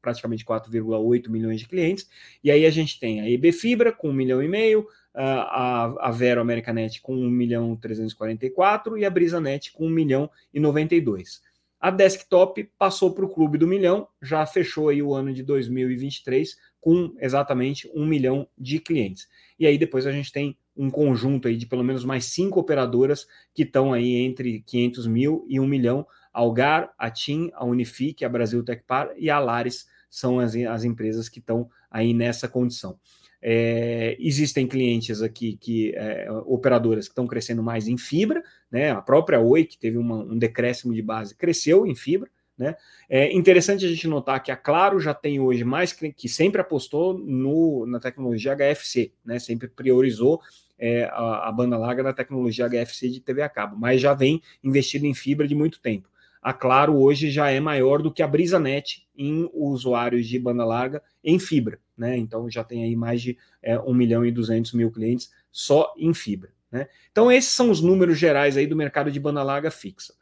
praticamente 0.07 0.45
4,8 0.45 1.27
milhões 1.27 1.59
de 1.59 1.67
clientes. 1.67 2.07
E 2.41 2.49
aí 2.49 2.65
a 2.65 2.69
gente 2.69 2.97
tem 2.97 3.19
a 3.19 3.29
EB 3.29 3.51
Fibra 3.51 3.91
com 3.91 4.07
1 4.09 4.13
milhão 4.13 4.41
e 4.41 4.47
meio, 4.47 4.87
a, 5.13 6.07
a 6.07 6.11
Vero 6.11 6.39
Americanet 6.39 7.01
com 7.01 7.13
1 7.13 7.29
milhão 7.29 7.75
344 7.75 8.97
e 8.97 9.03
a 9.03 9.09
Brisanet 9.09 9.73
com 9.73 9.85
1 9.85 9.89
milhão 9.89 10.29
e 10.53 10.61
92. 10.61 11.41
A 11.77 11.91
desktop 11.91 12.63
passou 12.79 13.13
para 13.13 13.25
o 13.25 13.29
clube 13.29 13.57
do 13.57 13.67
milhão, 13.67 14.07
já 14.21 14.45
fechou 14.45 14.87
aí 14.87 15.03
o 15.03 15.13
ano 15.13 15.33
de 15.33 15.43
2023 15.43 16.55
com 16.79 17.13
exatamente 17.19 17.91
1 17.93 18.05
milhão 18.05 18.47
de 18.57 18.79
clientes. 18.79 19.27
E 19.59 19.67
aí 19.67 19.77
depois 19.77 20.07
a 20.07 20.11
gente 20.13 20.31
tem 20.31 20.57
um 20.75 20.89
conjunto 20.89 21.49
aí 21.49 21.57
de 21.57 21.65
pelo 21.65 21.83
menos 21.83 22.05
mais 22.05 22.25
cinco 22.25 22.61
operadoras 22.61 23.27
que 23.53 23.63
estão 23.63 23.91
aí 23.91 24.15
entre 24.15 24.61
500 24.61 25.07
mil 25.07 25.45
e 25.49 25.59
1 25.59 25.67
milhão, 25.67 26.07
Algar, 26.31 26.93
a 26.97 27.09
TIM, 27.09 27.49
a 27.53 27.65
Unifique, 27.65 28.23
a 28.23 28.29
Brasil 28.29 28.63
Tecpar 28.63 29.09
e 29.17 29.27
a 29.27 29.39
Lares 29.39 29.87
são 30.09 30.39
as, 30.39 30.55
as 30.55 30.83
empresas 30.83 31.29
que 31.29 31.39
estão 31.39 31.69
aí 31.89 32.13
nessa 32.13 32.47
condição. 32.47 32.97
É, 33.41 34.17
existem 34.19 34.67
clientes 34.67 35.21
aqui 35.21 35.57
que 35.57 35.93
é, 35.95 36.27
operadoras 36.45 37.07
que 37.07 37.11
estão 37.11 37.27
crescendo 37.27 37.61
mais 37.61 37.87
em 37.87 37.97
fibra, 37.97 38.43
né? 38.71 38.91
A 38.91 39.01
própria 39.01 39.39
Oi, 39.39 39.63
que 39.63 39.77
teve 39.77 39.97
uma, 39.97 40.17
um 40.17 40.37
decréscimo 40.37 40.93
de 40.93 41.01
base, 41.01 41.35
cresceu 41.35 41.85
em 41.85 41.95
fibra. 41.95 42.29
Né? 42.57 42.75
É 43.07 43.31
interessante 43.31 43.85
a 43.85 43.87
gente 43.87 44.07
notar 44.07 44.41
que 44.41 44.51
a 44.51 44.57
Claro 44.57 44.99
já 44.99 45.13
tem 45.13 45.39
hoje 45.39 45.63
mais 45.63 45.93
que 45.93 46.27
sempre 46.27 46.59
apostou 46.59 47.15
no, 47.15 47.85
na 47.85 47.99
tecnologia 47.99 48.55
HFC, 48.55 49.11
né? 49.23 49.37
sempre 49.37 49.67
priorizou 49.67 50.41
é, 50.79 51.03
a, 51.05 51.49
a, 51.49 51.51
banda 51.51 51.77
larga 51.77 52.01
na 52.01 52.13
tecnologia 52.13 52.67
HFC 52.67 53.09
de 53.09 53.19
TV 53.19 53.43
a 53.43 53.49
cabo, 53.49 53.77
mas 53.77 54.01
já 54.01 54.15
vem 54.15 54.41
investindo 54.63 55.05
em 55.05 55.13
fibra 55.13 55.47
de 55.47 55.53
muito 55.53 55.79
tempo 55.79 56.09
a 56.47 56.53
Claro 56.53 56.95
hoje 56.95 57.29
já 57.29 57.51
é 57.51 57.59
maior 57.59 58.01
do 58.01 58.09
que 58.09 58.23
a 58.23 58.27
BrisaNet 58.27 59.05
em 59.17 59.49
usuários 59.53 60.25
de 60.25 60.39
banda 60.39 60.63
larga 60.63 61.03
em 61.21 61.37
fibra, 61.37 61.77
né? 61.97 62.15
Então 62.15 62.49
já 62.49 62.63
tem 62.63 62.85
aí 62.85 62.95
mais 62.95 63.21
de 63.21 63.37
é, 63.61 63.77
1 63.77 63.93
milhão 63.93 64.25
e 64.25 64.31
200 64.31 64.71
mil 64.71 64.89
clientes 64.89 65.29
só 65.51 65.93
em 65.97 66.13
fibra, 66.13 66.49
né? 66.71 66.87
Então 67.11 67.29
esses 67.29 67.51
são 67.51 67.69
os 67.69 67.81
números 67.81 68.17
gerais 68.17 68.55
aí 68.55 68.65
do 68.65 68.77
mercado 68.77 69.11
de 69.11 69.19
banda 69.19 69.43
larga 69.43 69.69
fixa. 69.69 70.13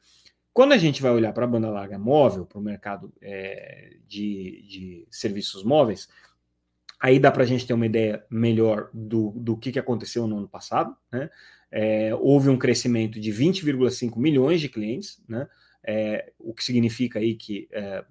Quando 0.51 0.71
a 0.71 0.77
gente 0.77 0.99
vai 0.99 1.11
olhar 1.11 1.31
para 1.31 1.45
a 1.45 1.47
banda 1.47 1.69
larga 1.69 1.99
móvel, 1.99 2.43
para 2.43 2.57
o 2.57 2.61
mercado 2.61 3.13
é, 3.21 3.97
de, 4.07 4.65
de 4.67 5.07
serviços 5.11 5.63
móveis, 5.63 6.09
Aí 6.99 7.19
dá 7.19 7.29
para 7.29 7.43
a 7.43 7.45
gente 7.45 7.67
ter 7.67 7.73
uma 7.73 7.85
ideia 7.85 8.23
melhor 8.31 8.89
do, 8.91 9.31
do 9.35 9.55
que, 9.55 9.71
que 9.71 9.77
aconteceu 9.77 10.25
no 10.25 10.37
ano 10.37 10.47
passado. 10.47 10.95
Né? 11.11 11.29
É, 11.69 12.15
houve 12.15 12.49
um 12.49 12.57
crescimento 12.57 13.19
de 13.19 13.31
20,5 13.31 14.17
milhões 14.17 14.59
de 14.61 14.69
clientes, 14.69 15.21
né? 15.27 15.45
É, 15.87 16.31
o 16.39 16.53
que 16.53 16.63
significa 16.63 17.19
aí 17.19 17.35
que 17.35 17.67
é, 17.71 18.03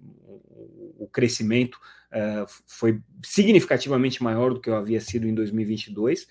o 0.98 1.08
crescimento 1.12 1.78
é, 2.12 2.44
foi 2.66 3.00
significativamente 3.24 4.22
maior 4.22 4.54
do 4.54 4.60
que 4.60 4.70
havia 4.70 5.00
sido 5.00 5.26
em 5.26 5.34
2022. 5.34 6.26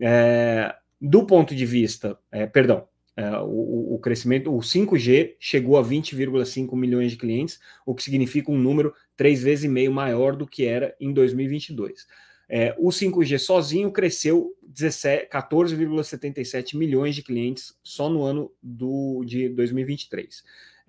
É, 0.00 0.74
do 1.00 1.26
ponto 1.26 1.54
de 1.54 1.64
vista, 1.64 2.18
é, 2.30 2.46
perdão, 2.46 2.86
é, 3.16 3.30
o, 3.38 3.94
o, 3.94 3.98
crescimento, 3.98 4.54
o 4.54 4.60
5G 4.60 5.34
chegou 5.38 5.76
a 5.76 5.84
20,5 5.84 6.76
milhões 6.76 7.10
de 7.10 7.18
clientes, 7.18 7.58
o 7.84 7.94
que 7.94 8.02
significa 8.02 8.50
um 8.50 8.58
número 8.58 8.94
três 9.16 9.42
vezes 9.42 9.64
e 9.64 9.68
meio 9.68 9.92
maior 9.92 10.36
do 10.36 10.46
que 10.46 10.64
era 10.64 10.94
em 11.00 11.12
2022. 11.12 12.06
É, 12.48 12.74
o 12.78 12.88
5G 12.88 13.38
sozinho 13.38 13.90
cresceu 13.90 14.54
14,77 14.74 16.76
milhões 16.76 17.14
de 17.14 17.22
clientes 17.22 17.74
só 17.82 18.08
no 18.08 18.24
ano 18.24 18.50
do, 18.62 19.22
de 19.24 19.48
2023. 19.50 20.42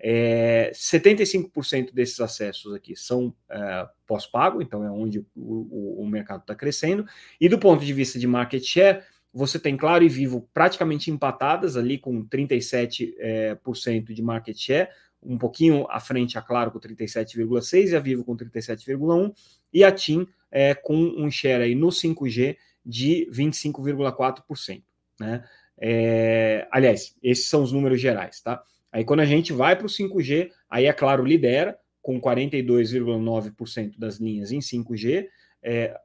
É, 0.06 0.70
75% 0.74 1.94
desses 1.94 2.20
acessos 2.20 2.74
aqui 2.74 2.94
são 2.94 3.34
é, 3.50 3.88
pós-pago, 4.06 4.60
então 4.60 4.84
é 4.84 4.90
onde 4.90 5.20
o, 5.20 5.26
o, 5.34 6.02
o 6.02 6.06
mercado 6.06 6.42
está 6.42 6.54
crescendo. 6.54 7.06
E 7.40 7.48
do 7.48 7.58
ponto 7.58 7.82
de 7.82 7.90
vista 7.94 8.18
de 8.18 8.26
market 8.26 8.62
share, 8.62 9.02
você 9.32 9.58
tem 9.58 9.78
Claro 9.78 10.04
e 10.04 10.08
Vivo 10.10 10.46
praticamente 10.52 11.10
empatadas 11.10 11.74
ali 11.74 11.96
com 11.96 12.22
37% 12.22 13.14
é, 13.16 13.54
por 13.54 13.78
cento 13.78 14.12
de 14.12 14.20
market 14.20 14.54
share, 14.54 14.90
um 15.22 15.38
pouquinho 15.38 15.86
à 15.88 15.98
frente 15.98 16.36
a 16.36 16.42
Claro 16.42 16.70
com 16.70 16.78
37,6% 16.78 17.88
e 17.88 17.96
a 17.96 18.00
Vivo 18.00 18.24
com 18.26 18.36
37,1%, 18.36 19.32
e 19.72 19.82
a 19.82 19.90
TIM 19.90 20.28
é, 20.52 20.74
com 20.74 20.96
um 20.96 21.30
share 21.30 21.62
aí 21.62 21.74
no 21.74 21.88
5G 21.88 22.58
de 22.84 23.26
25,4%. 23.32 24.82
Né? 25.18 25.42
É, 25.80 26.68
aliás, 26.70 27.16
esses 27.22 27.48
são 27.48 27.62
os 27.62 27.72
números 27.72 27.98
gerais, 28.02 28.42
tá? 28.42 28.62
Aí 28.94 29.04
quando 29.04 29.20
a 29.20 29.24
gente 29.24 29.52
vai 29.52 29.74
para 29.74 29.86
o 29.86 29.90
5G, 29.90 30.52
aí 30.70 30.86
a 30.86 30.94
Claro 30.94 31.24
lidera 31.24 31.76
com 32.00 32.20
42,9% 32.20 33.98
das 33.98 34.18
linhas 34.18 34.52
em 34.52 34.60
5G, 34.60 35.26
é, 35.60 35.98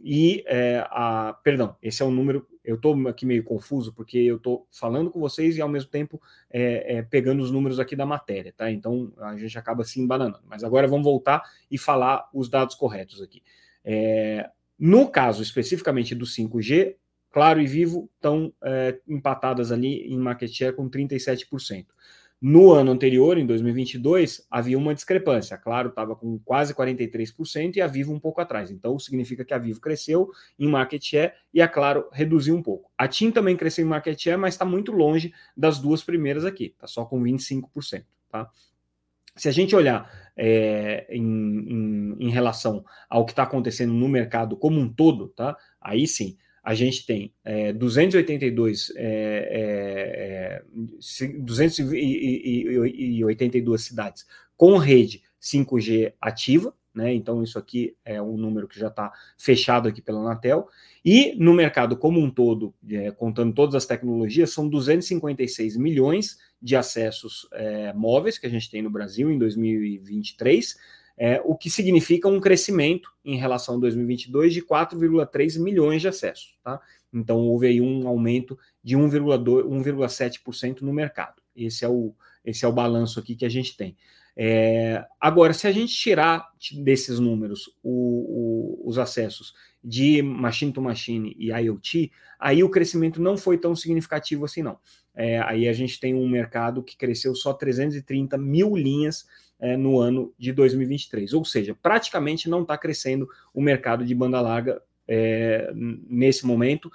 e 0.00 0.42
é, 0.48 0.84
a. 0.90 1.38
Perdão, 1.44 1.76
esse 1.80 2.02
é 2.02 2.04
um 2.04 2.10
número. 2.10 2.44
Eu 2.64 2.74
estou 2.74 3.08
aqui 3.08 3.24
meio 3.24 3.44
confuso, 3.44 3.92
porque 3.92 4.18
eu 4.18 4.38
estou 4.38 4.66
falando 4.72 5.08
com 5.08 5.20
vocês 5.20 5.56
e 5.56 5.62
ao 5.62 5.68
mesmo 5.68 5.88
tempo 5.88 6.20
é, 6.50 6.96
é, 6.96 7.02
pegando 7.02 7.44
os 7.44 7.52
números 7.52 7.78
aqui 7.78 7.94
da 7.94 8.04
matéria, 8.04 8.52
tá? 8.56 8.68
Então 8.72 9.12
a 9.18 9.36
gente 9.36 9.56
acaba 9.56 9.84
se 9.84 10.00
embananando. 10.00 10.42
Mas 10.44 10.64
agora 10.64 10.88
vamos 10.88 11.04
voltar 11.04 11.44
e 11.70 11.78
falar 11.78 12.28
os 12.34 12.48
dados 12.48 12.74
corretos 12.74 13.22
aqui. 13.22 13.40
É, 13.84 14.50
no 14.76 15.08
caso 15.08 15.44
especificamente 15.44 16.12
do 16.12 16.26
5G, 16.26 16.96
Claro 17.30 17.60
e 17.60 17.66
Vivo 17.66 18.10
estão 18.16 18.52
é, 18.64 18.98
empatadas 19.06 19.70
ali 19.70 20.12
em 20.12 20.18
market 20.18 20.50
share 20.50 20.74
com 20.74 20.90
37%. 20.90 21.86
No 22.44 22.72
ano 22.72 22.90
anterior, 22.90 23.38
em 23.38 23.46
2022, 23.46 24.44
havia 24.50 24.76
uma 24.76 24.92
discrepância. 24.92 25.56
Claro, 25.56 25.90
estava 25.90 26.16
com 26.16 26.40
quase 26.40 26.74
43% 26.74 27.76
e 27.76 27.80
a 27.80 27.86
Vivo 27.86 28.12
um 28.12 28.18
pouco 28.18 28.40
atrás. 28.40 28.68
Então, 28.68 28.98
significa 28.98 29.44
que 29.44 29.54
a 29.54 29.58
Vivo 29.58 29.80
cresceu 29.80 30.28
em 30.58 30.66
market 30.66 31.00
share 31.00 31.34
e 31.54 31.62
a 31.62 31.68
Claro 31.68 32.08
reduziu 32.10 32.56
um 32.56 32.62
pouco. 32.62 32.90
A 32.98 33.06
TIM 33.06 33.30
também 33.30 33.56
cresceu 33.56 33.86
em 33.86 33.88
market 33.88 34.20
share, 34.20 34.36
mas 34.36 34.54
está 34.54 34.64
muito 34.64 34.90
longe 34.90 35.32
das 35.56 35.78
duas 35.78 36.02
primeiras 36.02 36.44
aqui. 36.44 36.64
Está 36.64 36.88
só 36.88 37.04
com 37.04 37.22
25%. 37.22 38.04
Tá? 38.28 38.50
Se 39.36 39.48
a 39.48 39.52
gente 39.52 39.76
olhar 39.76 40.10
é, 40.36 41.06
em, 41.10 41.22
em, 41.22 42.16
em 42.26 42.30
relação 42.30 42.84
ao 43.08 43.24
que 43.24 43.30
está 43.30 43.44
acontecendo 43.44 43.92
no 43.92 44.08
mercado 44.08 44.56
como 44.56 44.80
um 44.80 44.92
todo, 44.92 45.28
tá? 45.28 45.56
aí 45.80 46.08
sim, 46.08 46.36
a 46.62 46.74
gente 46.74 47.04
tem 47.04 47.34
é, 47.44 47.72
282, 47.72 48.92
é, 48.96 50.60
é, 50.60 50.62
282 51.38 53.80
é, 53.80 53.84
cidades 53.84 54.26
com 54.56 54.76
rede 54.76 55.22
5G 55.40 56.12
ativa, 56.20 56.72
né? 56.94 57.12
Então, 57.12 57.42
isso 57.42 57.58
aqui 57.58 57.96
é 58.04 58.20
um 58.20 58.36
número 58.36 58.68
que 58.68 58.78
já 58.78 58.88
está 58.88 59.12
fechado 59.38 59.88
aqui 59.88 60.02
pela 60.02 60.20
Anatel. 60.20 60.68
E 61.04 61.34
no 61.36 61.54
mercado 61.54 61.96
como 61.96 62.20
um 62.20 62.30
todo, 62.30 62.74
é, 62.88 63.10
contando 63.10 63.54
todas 63.54 63.74
as 63.74 63.86
tecnologias, 63.86 64.50
são 64.50 64.68
256 64.68 65.76
milhões 65.76 66.38
de 66.60 66.76
acessos 66.76 67.48
é, 67.52 67.92
móveis 67.92 68.38
que 68.38 68.46
a 68.46 68.50
gente 68.50 68.70
tem 68.70 68.82
no 68.82 68.90
Brasil 68.90 69.30
em 69.30 69.38
2023 69.38 70.76
é, 71.16 71.40
o 71.44 71.56
que 71.56 71.70
significa 71.70 72.28
um 72.28 72.40
crescimento 72.40 73.10
em 73.24 73.36
relação 73.36 73.76
a 73.76 73.80
2022 73.80 74.54
de 74.54 74.62
4,3 74.62 75.60
milhões 75.60 76.00
de 76.00 76.08
acessos. 76.08 76.56
Tá? 76.62 76.80
Então, 77.12 77.38
houve 77.38 77.66
aí 77.66 77.80
um 77.80 78.06
aumento 78.08 78.58
de 78.82 78.96
1,7% 78.96 80.80
no 80.80 80.92
mercado. 80.92 81.42
Esse 81.54 81.84
é, 81.84 81.88
o, 81.88 82.14
esse 82.44 82.64
é 82.64 82.68
o 82.68 82.72
balanço 82.72 83.20
aqui 83.20 83.36
que 83.36 83.44
a 83.44 83.50
gente 83.50 83.76
tem. 83.76 83.96
É, 84.34 85.04
agora, 85.20 85.52
se 85.52 85.66
a 85.66 85.72
gente 85.72 85.94
tirar 85.94 86.48
desses 86.82 87.18
números 87.18 87.68
o, 87.82 88.80
o, 88.82 88.88
os 88.88 88.98
acessos 88.98 89.52
de 89.84 90.22
machine 90.22 90.72
to 90.72 90.80
machine 90.80 91.34
e 91.38 91.50
IoT, 91.50 92.10
aí 92.38 92.62
o 92.64 92.70
crescimento 92.70 93.20
não 93.20 93.36
foi 93.36 93.58
tão 93.58 93.76
significativo 93.76 94.44
assim, 94.44 94.62
não. 94.62 94.78
É, 95.14 95.40
aí 95.40 95.68
a 95.68 95.72
gente 95.72 96.00
tem 96.00 96.14
um 96.14 96.26
mercado 96.26 96.82
que 96.82 96.96
cresceu 96.96 97.34
só 97.34 97.52
330 97.52 98.38
mil 98.38 98.74
linhas 98.74 99.26
é, 99.62 99.76
no 99.76 100.00
ano 100.00 100.34
de 100.36 100.52
2023. 100.52 101.32
Ou 101.32 101.44
seja, 101.44 101.74
praticamente 101.80 102.50
não 102.50 102.62
está 102.62 102.76
crescendo 102.76 103.28
o 103.54 103.62
mercado 103.62 104.04
de 104.04 104.12
banda 104.12 104.40
larga 104.40 104.82
é, 105.06 105.70
nesse 105.74 106.44
momento, 106.44 106.90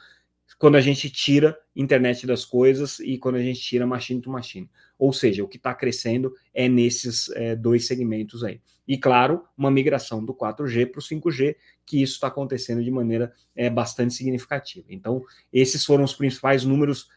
quando 0.60 0.76
a 0.76 0.82
gente 0.82 1.10
tira 1.10 1.58
internet 1.76 2.28
das 2.28 2.44
coisas 2.44 3.00
e 3.00 3.18
quando 3.18 3.36
a 3.36 3.42
gente 3.42 3.62
tira 3.62 3.88
machine 3.88 4.22
to 4.22 4.30
machine. 4.30 4.70
Ou 5.00 5.14
seja, 5.14 5.44
o 5.44 5.48
que 5.48 5.58
está 5.58 5.74
crescendo 5.74 6.34
é 6.54 6.68
nesses 6.68 7.30
é, 7.32 7.56
dois 7.56 7.88
segmentos 7.88 8.44
aí. 8.44 8.60
E 8.86 8.98
claro, 8.98 9.44
uma 9.58 9.72
migração 9.72 10.24
do 10.24 10.34
4G 10.34 10.92
para 10.92 11.00
o 11.00 11.02
5G, 11.02 11.56
que 11.86 12.02
isso 12.02 12.16
está 12.16 12.28
acontecendo 12.28 12.84
de 12.84 12.92
maneira 12.92 13.32
é, 13.56 13.70
bastante 13.70 14.14
significativa. 14.14 14.88
Então, 14.90 15.24
esses 15.54 15.86
foram 15.86 16.04
os 16.04 16.14
principais 16.14 16.64
números 16.64 17.10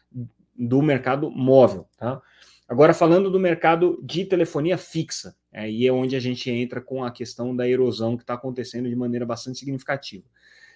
do 0.56 0.82
mercado 0.82 1.30
móvel. 1.30 1.88
Tá? 1.96 2.20
Agora, 2.68 2.92
falando 2.92 3.30
do 3.30 3.40
mercado 3.40 4.00
de 4.02 4.24
telefonia 4.24 4.76
fixa, 4.76 5.34
aí 5.52 5.86
é 5.86 5.92
onde 5.92 6.16
a 6.16 6.20
gente 6.20 6.50
entra 6.50 6.80
com 6.80 7.04
a 7.04 7.10
questão 7.10 7.54
da 7.54 7.68
erosão 7.68 8.16
que 8.16 8.22
está 8.22 8.34
acontecendo 8.34 8.88
de 8.88 8.96
maneira 8.96 9.26
bastante 9.26 9.58
significativa. 9.58 10.24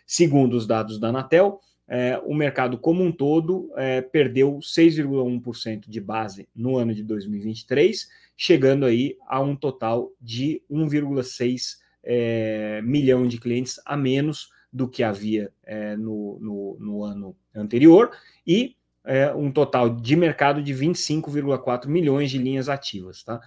Segundo 0.06 0.54
os 0.54 0.66
dados 0.66 0.98
da 0.98 1.08
Anatel, 1.08 1.60
é, 1.86 2.20
o 2.24 2.34
mercado 2.34 2.78
como 2.78 3.02
um 3.02 3.12
todo 3.12 3.70
é, 3.76 4.00
perdeu 4.00 4.58
6,1% 4.58 5.88
de 5.88 6.00
base 6.00 6.48
no 6.54 6.76
ano 6.76 6.94
de 6.94 7.02
2023, 7.02 8.08
chegando 8.36 8.86
aí 8.86 9.16
a 9.26 9.40
um 9.40 9.54
total 9.54 10.10
de 10.20 10.62
1,6 10.70 11.78
é, 12.02 12.80
milhão 12.82 13.26
de 13.26 13.38
clientes 13.38 13.80
a 13.84 13.96
menos 13.96 14.50
do 14.72 14.88
que 14.88 15.02
havia 15.02 15.52
é, 15.62 15.96
no, 15.96 16.38
no, 16.40 16.76
no 16.80 17.04
ano 17.04 17.36
anterior, 17.54 18.10
e 18.46 18.76
é, 19.04 19.32
um 19.32 19.52
total 19.52 19.88
de 19.88 20.16
mercado 20.16 20.62
de 20.62 20.74
25,4 20.74 21.86
milhões 21.86 22.30
de 22.30 22.38
linhas 22.38 22.68
ativas. 22.68 23.22
Tá? 23.22 23.40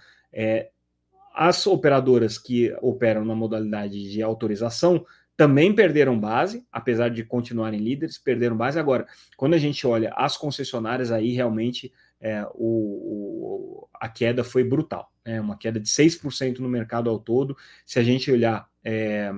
As 1.40 1.64
operadoras 1.68 2.36
que 2.36 2.76
operam 2.82 3.24
na 3.24 3.32
modalidade 3.32 4.10
de 4.10 4.20
autorização 4.20 5.06
também 5.36 5.72
perderam 5.72 6.18
base, 6.18 6.66
apesar 6.72 7.10
de 7.10 7.22
continuarem 7.22 7.78
líderes, 7.78 8.18
perderam 8.18 8.56
base. 8.56 8.76
Agora, 8.76 9.06
quando 9.36 9.54
a 9.54 9.58
gente 9.58 9.86
olha 9.86 10.12
as 10.16 10.36
concessionárias, 10.36 11.12
aí 11.12 11.32
realmente 11.32 11.92
é, 12.20 12.44
o, 12.56 13.84
o, 13.84 13.88
a 13.94 14.08
queda 14.08 14.42
foi 14.42 14.64
brutal. 14.64 15.12
É 15.24 15.40
uma 15.40 15.56
queda 15.56 15.78
de 15.78 15.88
6% 15.88 16.58
no 16.58 16.68
mercado 16.68 17.08
ao 17.08 17.20
todo. 17.20 17.56
Se 17.86 18.00
a 18.00 18.02
gente 18.02 18.32
olhar 18.32 18.68
é, 18.82 19.32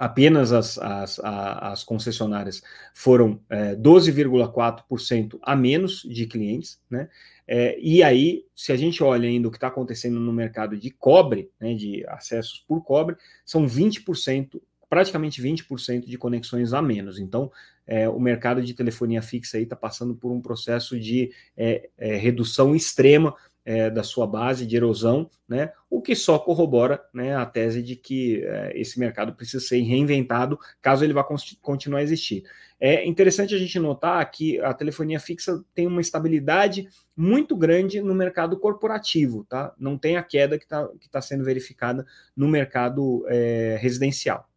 apenas 0.00 0.50
as, 0.50 0.78
as, 0.78 1.20
as 1.22 1.84
concessionárias 1.84 2.62
foram 2.94 3.38
é, 3.50 3.76
12,4% 3.76 5.38
a 5.42 5.54
menos 5.54 6.02
de 6.02 6.26
clientes, 6.26 6.80
né? 6.88 7.10
É, 7.46 7.78
e 7.78 8.02
aí, 8.02 8.46
se 8.56 8.72
a 8.72 8.76
gente 8.76 9.02
olha 9.02 9.28
ainda 9.28 9.48
o 9.48 9.50
que 9.50 9.58
está 9.58 9.66
acontecendo 9.66 10.18
no 10.18 10.32
mercado 10.32 10.74
de 10.78 10.90
cobre, 10.90 11.50
né, 11.60 11.74
de 11.74 12.02
acessos 12.08 12.64
por 12.66 12.82
cobre, 12.82 13.16
são 13.44 13.66
20%, 13.66 14.58
praticamente 14.88 15.42
20% 15.42 16.06
de 16.06 16.16
conexões 16.16 16.72
a 16.72 16.80
menos. 16.80 17.18
Então, 17.18 17.50
é, 17.86 18.08
o 18.08 18.20
mercado 18.20 18.62
de 18.62 18.72
telefonia 18.72 19.20
fixa 19.20 19.58
aí 19.58 19.64
está 19.64 19.76
passando 19.76 20.14
por 20.14 20.30
um 20.30 20.40
processo 20.40 20.98
de 20.98 21.30
é, 21.56 21.90
é, 21.98 22.16
redução 22.16 22.74
extrema 22.74 23.34
é, 23.64 23.90
da 23.90 24.02
sua 24.02 24.26
base 24.26 24.66
de 24.66 24.76
erosão, 24.76 25.30
né, 25.48 25.72
o 25.88 26.00
que 26.00 26.14
só 26.14 26.38
corrobora 26.38 27.02
né, 27.12 27.34
a 27.34 27.44
tese 27.44 27.82
de 27.82 27.96
que 27.96 28.42
é, 28.44 28.72
esse 28.74 28.98
mercado 28.98 29.34
precisa 29.34 29.64
ser 29.64 29.80
reinventado 29.80 30.58
caso 30.80 31.04
ele 31.04 31.12
vá 31.12 31.24
continuar 31.60 32.00
a 32.00 32.02
existir. 32.02 32.44
É 32.80 33.06
interessante 33.06 33.54
a 33.54 33.58
gente 33.58 33.78
notar 33.78 34.28
que 34.30 34.58
a 34.60 34.72
telefonia 34.72 35.20
fixa 35.20 35.62
tem 35.74 35.86
uma 35.86 36.00
estabilidade 36.00 36.88
muito 37.14 37.54
grande 37.54 38.00
no 38.00 38.14
mercado 38.14 38.58
corporativo, 38.58 39.44
tá? 39.44 39.74
Não 39.78 39.98
tem 39.98 40.16
a 40.16 40.22
queda 40.22 40.58
que 40.58 40.64
está 40.64 40.88
que 40.98 41.08
tá 41.10 41.20
sendo 41.20 41.44
verificada 41.44 42.06
no 42.34 42.48
mercado 42.48 43.24
é, 43.28 43.76
residencial. 43.78 44.49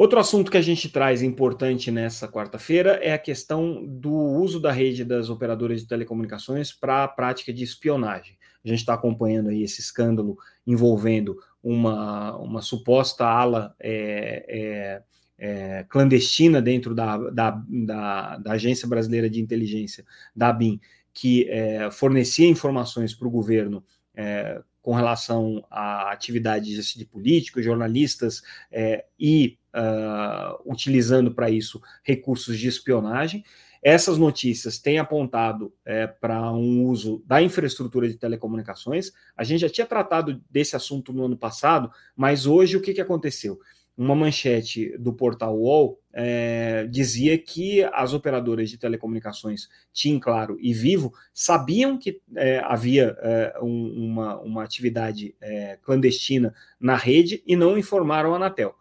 Outro 0.00 0.18
assunto 0.18 0.50
que 0.50 0.56
a 0.56 0.62
gente 0.62 0.88
traz 0.88 1.20
importante 1.20 1.90
nessa 1.90 2.26
quarta-feira 2.26 2.92
é 3.02 3.12
a 3.12 3.18
questão 3.18 3.84
do 3.86 4.10
uso 4.10 4.58
da 4.58 4.72
rede 4.72 5.04
das 5.04 5.28
operadoras 5.28 5.82
de 5.82 5.86
telecomunicações 5.86 6.72
para 6.72 7.04
a 7.04 7.08
prática 7.08 7.52
de 7.52 7.62
espionagem. 7.62 8.38
A 8.64 8.68
gente 8.68 8.78
está 8.78 8.94
acompanhando 8.94 9.50
aí 9.50 9.62
esse 9.62 9.82
escândalo 9.82 10.38
envolvendo 10.66 11.36
uma, 11.62 12.34
uma 12.38 12.62
suposta 12.62 13.26
ala 13.26 13.74
é, 13.78 14.46
é, 14.48 15.02
é, 15.38 15.84
clandestina 15.86 16.62
dentro 16.62 16.94
da, 16.94 17.18
da, 17.18 17.62
da, 17.68 18.38
da, 18.38 18.52
Agência 18.52 18.88
Brasileira 18.88 19.28
de 19.28 19.38
Inteligência, 19.38 20.02
da 20.34 20.48
ABIN, 20.48 20.80
que 21.12 21.46
é, 21.50 21.90
fornecia 21.90 22.48
informações 22.48 23.12
para 23.12 23.28
o 23.28 23.30
governo 23.30 23.84
é, 24.14 24.62
com 24.82 24.94
relação 24.94 25.64
a 25.70 26.10
atividades 26.10 26.94
de 26.94 27.04
políticos, 27.04 27.64
jornalistas 27.64 28.42
é, 28.70 29.04
e 29.18 29.58
uh, 29.74 30.70
utilizando 30.70 31.34
para 31.34 31.50
isso 31.50 31.80
recursos 32.02 32.58
de 32.58 32.68
espionagem. 32.68 33.44
Essas 33.82 34.18
notícias 34.18 34.78
têm 34.78 34.98
apontado 34.98 35.72
é, 35.86 36.06
para 36.06 36.52
um 36.52 36.84
uso 36.84 37.22
da 37.26 37.42
infraestrutura 37.42 38.06
de 38.08 38.16
telecomunicações. 38.16 39.10
A 39.34 39.42
gente 39.42 39.60
já 39.60 39.70
tinha 39.70 39.86
tratado 39.86 40.42
desse 40.50 40.76
assunto 40.76 41.14
no 41.14 41.24
ano 41.24 41.36
passado, 41.36 41.90
mas 42.14 42.46
hoje 42.46 42.76
o 42.76 42.82
que, 42.82 42.92
que 42.92 43.00
aconteceu? 43.00 43.58
Uma 44.00 44.14
manchete 44.14 44.96
do 44.96 45.12
portal 45.12 45.54
UOL 45.58 46.00
é, 46.10 46.86
dizia 46.90 47.36
que 47.36 47.84
as 47.92 48.14
operadoras 48.14 48.70
de 48.70 48.78
telecomunicações, 48.78 49.68
TIM, 49.92 50.18
Claro 50.18 50.56
e 50.58 50.72
Vivo, 50.72 51.12
sabiam 51.34 51.98
que 51.98 52.18
é, 52.34 52.62
havia 52.64 53.14
é, 53.20 53.58
um, 53.60 54.06
uma, 54.06 54.40
uma 54.40 54.64
atividade 54.64 55.36
é, 55.38 55.78
clandestina 55.82 56.54
na 56.80 56.96
rede 56.96 57.42
e 57.46 57.54
não 57.54 57.76
informaram 57.76 58.32
a 58.32 58.36
Anatel. 58.36 58.74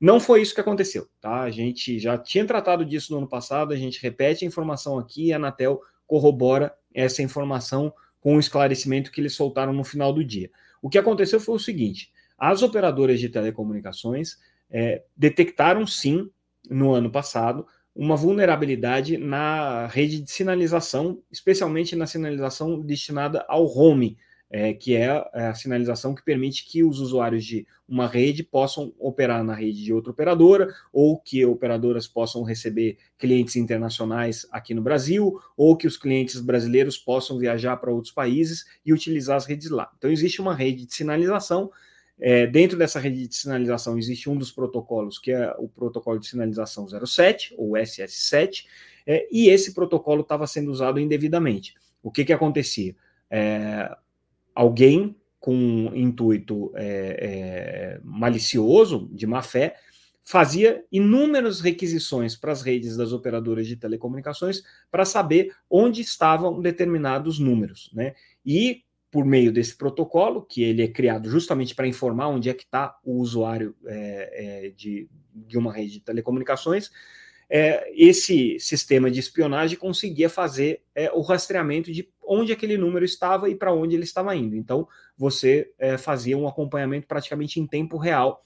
Não 0.00 0.18
foi 0.18 0.40
isso 0.40 0.54
que 0.54 0.62
aconteceu, 0.62 1.06
tá? 1.20 1.42
A 1.42 1.50
gente 1.50 1.98
já 1.98 2.16
tinha 2.16 2.46
tratado 2.46 2.82
disso 2.82 3.12
no 3.12 3.18
ano 3.18 3.28
passado, 3.28 3.74
a 3.74 3.76
gente 3.76 4.00
repete 4.00 4.42
a 4.42 4.48
informação 4.48 4.98
aqui 4.98 5.26
e 5.26 5.32
a 5.34 5.36
Anatel 5.36 5.82
corrobora 6.06 6.74
essa 6.94 7.22
informação 7.22 7.92
com 8.20 8.36
o 8.36 8.40
esclarecimento 8.40 9.12
que 9.12 9.20
eles 9.20 9.34
soltaram 9.34 9.74
no 9.74 9.84
final 9.84 10.14
do 10.14 10.24
dia. 10.24 10.50
O 10.80 10.88
que 10.88 10.96
aconteceu 10.96 11.38
foi 11.38 11.56
o 11.56 11.58
seguinte: 11.58 12.10
as 12.38 12.62
operadoras 12.62 13.20
de 13.20 13.28
telecomunicações 13.28 14.38
é, 14.72 15.04
detectaram 15.16 15.86
sim, 15.86 16.28
no 16.68 16.92
ano 16.92 17.10
passado, 17.10 17.66
uma 17.94 18.16
vulnerabilidade 18.16 19.18
na 19.18 19.86
rede 19.86 20.20
de 20.20 20.30
sinalização, 20.30 21.22
especialmente 21.30 21.94
na 21.94 22.06
sinalização 22.06 22.80
destinada 22.80 23.44
ao 23.48 23.66
home 23.66 24.16
é, 24.52 24.74
que 24.74 24.94
é, 24.94 25.08
a 25.32 25.54
sinalização 25.54 26.14
que 26.14 26.22
permite 26.22 26.66
que 26.66 26.84
os 26.84 27.00
usuários 27.00 27.42
de 27.42 27.66
uma 27.88 28.06
rede 28.06 28.42
possam 28.42 28.92
operar 28.98 29.42
na 29.42 29.54
rede 29.54 29.82
de 29.82 29.94
outra 29.94 30.12
operadora, 30.12 30.68
ou 30.92 31.18
que 31.18 31.44
operadoras 31.46 32.06
possam 32.06 32.42
receber 32.42 32.98
clientes 33.18 33.56
internacionais 33.56 34.46
aqui 34.52 34.74
no 34.74 34.82
Brasil, 34.82 35.40
ou 35.56 35.74
que 35.74 35.86
os 35.86 35.96
clientes 35.96 36.38
brasileiros 36.38 36.98
possam 36.98 37.38
viajar 37.38 37.78
para 37.78 37.90
outros 37.90 38.12
países 38.12 38.66
e 38.84 38.92
utilizar 38.92 39.38
as 39.38 39.46
redes 39.46 39.70
lá. 39.70 39.90
Então, 39.96 40.10
existe 40.10 40.42
uma 40.42 40.54
rede 40.54 40.84
de 40.84 40.94
sinalização. 40.94 41.70
É, 42.24 42.46
dentro 42.46 42.78
dessa 42.78 43.00
rede 43.00 43.26
de 43.26 43.34
sinalização 43.34 43.98
existe 43.98 44.30
um 44.30 44.36
dos 44.36 44.52
protocolos, 44.52 45.18
que 45.18 45.32
é 45.32 45.52
o 45.58 45.68
protocolo 45.68 46.20
de 46.20 46.28
sinalização 46.28 46.86
07, 46.86 47.52
ou 47.58 47.72
SS7, 47.72 48.64
é, 49.04 49.26
e 49.28 49.48
esse 49.48 49.74
protocolo 49.74 50.22
estava 50.22 50.46
sendo 50.46 50.70
usado 50.70 51.00
indevidamente. 51.00 51.74
O 52.00 52.12
que, 52.12 52.24
que 52.24 52.32
acontecia? 52.32 52.94
É, 53.28 53.90
alguém 54.54 55.16
com 55.40 55.90
intuito 55.96 56.70
é, 56.76 57.96
é, 57.96 58.00
malicioso, 58.04 59.10
de 59.12 59.26
má 59.26 59.42
fé, 59.42 59.74
fazia 60.22 60.84
inúmeras 60.92 61.60
requisições 61.60 62.36
para 62.36 62.52
as 62.52 62.62
redes 62.62 62.96
das 62.96 63.12
operadoras 63.12 63.66
de 63.66 63.74
telecomunicações 63.74 64.62
para 64.92 65.04
saber 65.04 65.52
onde 65.68 66.00
estavam 66.00 66.60
determinados 66.60 67.40
números, 67.40 67.90
né? 67.92 68.14
E 68.46 68.84
por 69.12 69.26
meio 69.26 69.52
desse 69.52 69.76
protocolo, 69.76 70.40
que 70.40 70.62
ele 70.62 70.82
é 70.82 70.88
criado 70.88 71.28
justamente 71.28 71.74
para 71.74 71.86
informar 71.86 72.28
onde 72.28 72.48
é 72.48 72.54
que 72.54 72.64
está 72.64 72.98
o 73.04 73.20
usuário 73.20 73.76
é, 73.84 74.64
é, 74.66 74.70
de, 74.70 75.06
de 75.34 75.58
uma 75.58 75.70
rede 75.70 75.92
de 75.92 76.00
telecomunicações, 76.00 76.90
é, 77.50 77.92
esse 77.94 78.58
sistema 78.58 79.10
de 79.10 79.20
espionagem 79.20 79.78
conseguia 79.78 80.30
fazer 80.30 80.80
é, 80.94 81.12
o 81.12 81.20
rastreamento 81.20 81.92
de 81.92 82.08
onde 82.24 82.52
aquele 82.52 82.78
número 82.78 83.04
estava 83.04 83.50
e 83.50 83.54
para 83.54 83.74
onde 83.74 83.94
ele 83.94 84.04
estava 84.04 84.34
indo. 84.34 84.56
Então, 84.56 84.88
você 85.14 85.70
é, 85.78 85.98
fazia 85.98 86.38
um 86.38 86.48
acompanhamento 86.48 87.06
praticamente 87.06 87.60
em 87.60 87.66
tempo 87.66 87.98
real 87.98 88.42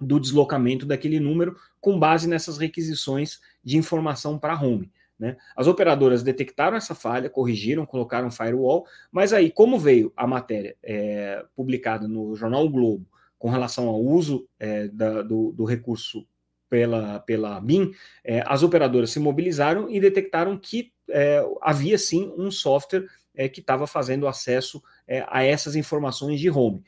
do 0.00 0.18
deslocamento 0.18 0.86
daquele 0.86 1.20
número, 1.20 1.54
com 1.78 1.98
base 1.98 2.26
nessas 2.26 2.56
requisições 2.56 3.40
de 3.62 3.76
informação 3.76 4.38
para 4.38 4.58
home. 4.58 4.90
Né? 5.18 5.36
As 5.56 5.66
operadoras 5.66 6.22
detectaram 6.22 6.76
essa 6.76 6.94
falha, 6.94 7.30
corrigiram, 7.30 7.86
colocaram 7.86 8.30
firewall, 8.30 8.86
mas 9.10 9.32
aí, 9.32 9.50
como 9.50 9.78
veio 9.78 10.12
a 10.16 10.26
matéria 10.26 10.76
é, 10.82 11.44
publicada 11.54 12.08
no 12.08 12.34
jornal 12.34 12.64
o 12.64 12.70
Globo 12.70 13.06
com 13.38 13.50
relação 13.50 13.88
ao 13.88 14.00
uso 14.00 14.48
é, 14.58 14.88
da, 14.88 15.22
do, 15.22 15.52
do 15.52 15.64
recurso 15.64 16.26
pela, 16.72 17.20
pela 17.20 17.60
BIM, 17.60 17.92
é, 18.24 18.42
as 18.46 18.62
operadoras 18.62 19.10
se 19.10 19.20
mobilizaram 19.20 19.90
e 19.90 20.00
detectaram 20.00 20.56
que 20.56 20.92
é, 21.10 21.44
havia 21.60 21.98
sim 21.98 22.32
um 22.38 22.50
software 22.50 23.06
é, 23.34 23.48
que 23.48 23.60
estava 23.60 23.86
fazendo 23.86 24.26
acesso 24.26 24.82
é, 25.06 25.24
a 25.28 25.42
essas 25.42 25.76
informações 25.76 26.40
de 26.40 26.48
home. 26.48 26.82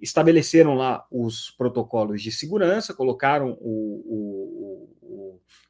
Estabeleceram 0.00 0.74
lá 0.74 1.04
os 1.10 1.50
protocolos 1.50 2.22
de 2.22 2.30
segurança, 2.30 2.94
colocaram 2.94 3.58
o, 3.60 4.02
o, 4.06 4.97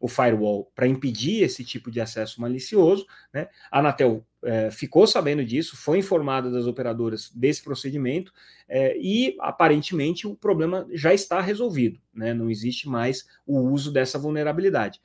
o, 0.00 0.08
firewall 0.08 0.70
para 0.74 0.86
impedir 0.86 1.42
esse 1.42 1.64
tipo 1.64 1.90
de 1.90 2.00
acesso 2.00 2.40
malicioso. 2.40 3.06
Né? 3.32 3.48
A 3.70 3.80
Anatel 3.80 4.24
é, 4.42 4.70
ficou 4.70 5.06
sabendo 5.06 5.44
disso, 5.44 5.76
foi 5.76 5.98
informada 5.98 6.50
das 6.50 6.66
operadoras 6.66 7.30
desse 7.34 7.62
procedimento 7.62 8.32
é, 8.68 8.96
e 8.98 9.36
aparentemente 9.40 10.26
o 10.26 10.34
problema 10.34 10.86
já 10.92 11.12
está 11.12 11.40
resolvido, 11.40 12.00
né? 12.14 12.32
não 12.32 12.50
existe 12.50 12.88
mais 12.88 13.26
o 13.46 13.58
uso 13.58 13.92
dessa 13.92 14.18
vulnerabilidade. 14.18 15.00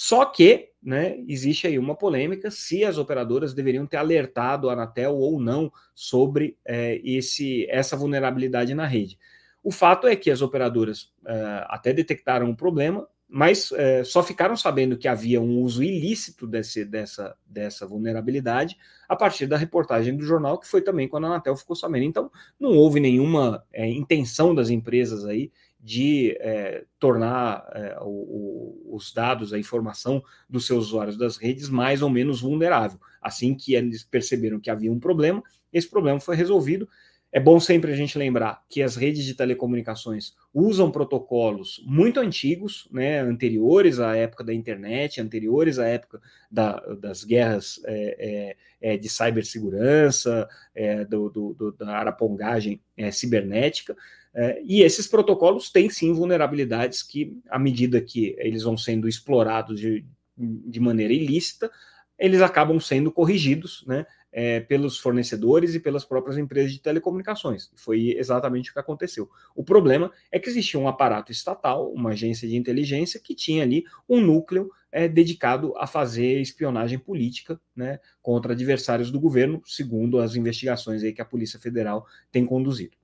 Só 0.00 0.24
que 0.24 0.70
né, 0.80 1.18
existe 1.26 1.66
aí 1.66 1.76
uma 1.76 1.96
polêmica 1.96 2.52
se 2.52 2.84
as 2.84 2.98
operadoras 2.98 3.52
deveriam 3.52 3.84
ter 3.84 3.96
alertado 3.96 4.70
a 4.70 4.72
Anatel 4.72 5.16
ou 5.16 5.40
não 5.40 5.72
sobre 5.92 6.56
é, 6.64 7.00
esse, 7.02 7.66
essa 7.68 7.96
vulnerabilidade 7.96 8.72
na 8.74 8.86
rede. 8.86 9.18
O 9.60 9.72
fato 9.72 10.06
é 10.06 10.14
que 10.14 10.30
as 10.30 10.40
operadoras 10.40 11.12
é, 11.26 11.64
até 11.66 11.92
detectaram 11.92 12.48
o 12.48 12.56
problema, 12.56 13.08
mas 13.28 13.70
é, 13.72 14.02
só 14.04 14.22
ficaram 14.22 14.56
sabendo 14.56 14.96
que 14.96 15.06
havia 15.06 15.40
um 15.40 15.58
uso 15.60 15.82
ilícito 15.82 16.46
desse, 16.46 16.82
dessa, 16.84 17.36
dessa 17.46 17.86
vulnerabilidade 17.86 18.78
a 19.06 19.14
partir 19.14 19.46
da 19.46 19.56
reportagem 19.56 20.16
do 20.16 20.24
jornal, 20.24 20.58
que 20.58 20.66
foi 20.66 20.80
também 20.80 21.06
quando 21.06 21.24
a 21.24 21.28
Anatel 21.28 21.54
ficou 21.54 21.76
sabendo. 21.76 22.04
Então, 22.04 22.30
não 22.58 22.70
houve 22.70 23.00
nenhuma 23.00 23.62
é, 23.70 23.86
intenção 23.86 24.54
das 24.54 24.70
empresas 24.70 25.26
aí 25.26 25.52
de 25.78 26.36
é, 26.40 26.84
tornar 26.98 27.68
é, 27.72 27.98
o, 28.00 28.08
o, 28.08 28.96
os 28.96 29.12
dados, 29.12 29.52
a 29.52 29.58
informação 29.58 30.22
dos 30.48 30.66
seus 30.66 30.86
usuários 30.86 31.18
das 31.18 31.36
redes 31.36 31.68
mais 31.68 32.00
ou 32.00 32.08
menos 32.08 32.40
vulnerável. 32.40 32.98
Assim 33.20 33.54
que 33.54 33.74
eles 33.74 34.02
perceberam 34.04 34.58
que 34.58 34.70
havia 34.70 34.90
um 34.90 34.98
problema, 34.98 35.42
esse 35.72 35.88
problema 35.88 36.18
foi 36.18 36.34
resolvido 36.34 36.88
é 37.30 37.38
bom 37.38 37.60
sempre 37.60 37.92
a 37.92 37.94
gente 37.94 38.16
lembrar 38.16 38.64
que 38.68 38.82
as 38.82 38.96
redes 38.96 39.24
de 39.24 39.34
telecomunicações 39.34 40.34
usam 40.52 40.90
protocolos 40.90 41.82
muito 41.84 42.20
antigos, 42.20 42.88
né, 42.90 43.20
anteriores 43.20 44.00
à 44.00 44.16
época 44.16 44.42
da 44.42 44.54
internet, 44.54 45.20
anteriores 45.20 45.78
à 45.78 45.86
época 45.86 46.20
da, 46.50 46.80
das 46.94 47.24
guerras 47.24 47.80
é, 47.84 48.56
é, 48.80 48.92
é 48.94 48.96
de 48.96 49.08
cibersegurança, 49.10 50.48
é, 50.74 51.04
do, 51.04 51.28
do, 51.28 51.54
do, 51.54 51.72
da 51.72 51.98
arapongagem 51.98 52.80
é, 52.96 53.10
cibernética, 53.10 53.94
é, 54.34 54.62
e 54.64 54.82
esses 54.82 55.06
protocolos 55.06 55.70
têm 55.70 55.90
sim 55.90 56.12
vulnerabilidades 56.12 57.02
que, 57.02 57.36
à 57.50 57.58
medida 57.58 58.00
que 58.00 58.34
eles 58.38 58.62
vão 58.62 58.76
sendo 58.76 59.08
explorados 59.08 59.78
de, 59.78 60.04
de 60.36 60.80
maneira 60.80 61.12
ilícita, 61.12 61.70
eles 62.18 62.40
acabam 62.40 62.80
sendo 62.80 63.12
corrigidos, 63.12 63.84
né? 63.86 64.04
É, 64.32 64.60
pelos 64.60 64.98
fornecedores 64.98 65.74
e 65.74 65.80
pelas 65.80 66.04
próprias 66.04 66.38
empresas 66.38 66.72
de 66.72 66.80
telecomunicações. 66.80 67.70
Foi 67.74 68.14
exatamente 68.16 68.70
o 68.70 68.72
que 68.72 68.78
aconteceu. 68.78 69.28
O 69.54 69.64
problema 69.64 70.10
é 70.30 70.38
que 70.38 70.48
existia 70.48 70.78
um 70.78 70.88
aparato 70.88 71.32
estatal, 71.32 71.92
uma 71.92 72.10
agência 72.10 72.46
de 72.48 72.56
inteligência, 72.56 73.20
que 73.20 73.34
tinha 73.34 73.62
ali 73.62 73.84
um 74.08 74.20
núcleo 74.20 74.70
é, 74.90 75.08
dedicado 75.08 75.74
a 75.76 75.86
fazer 75.86 76.40
espionagem 76.40 76.98
política 76.98 77.60
né, 77.74 78.00
contra 78.22 78.52
adversários 78.52 79.10
do 79.10 79.20
governo, 79.20 79.62
segundo 79.64 80.18
as 80.18 80.34
investigações 80.34 81.02
aí 81.02 81.12
que 81.12 81.22
a 81.22 81.26
Polícia 81.26 81.58
Federal 81.58 82.06
tem 82.30 82.44
conduzido. 82.44 82.96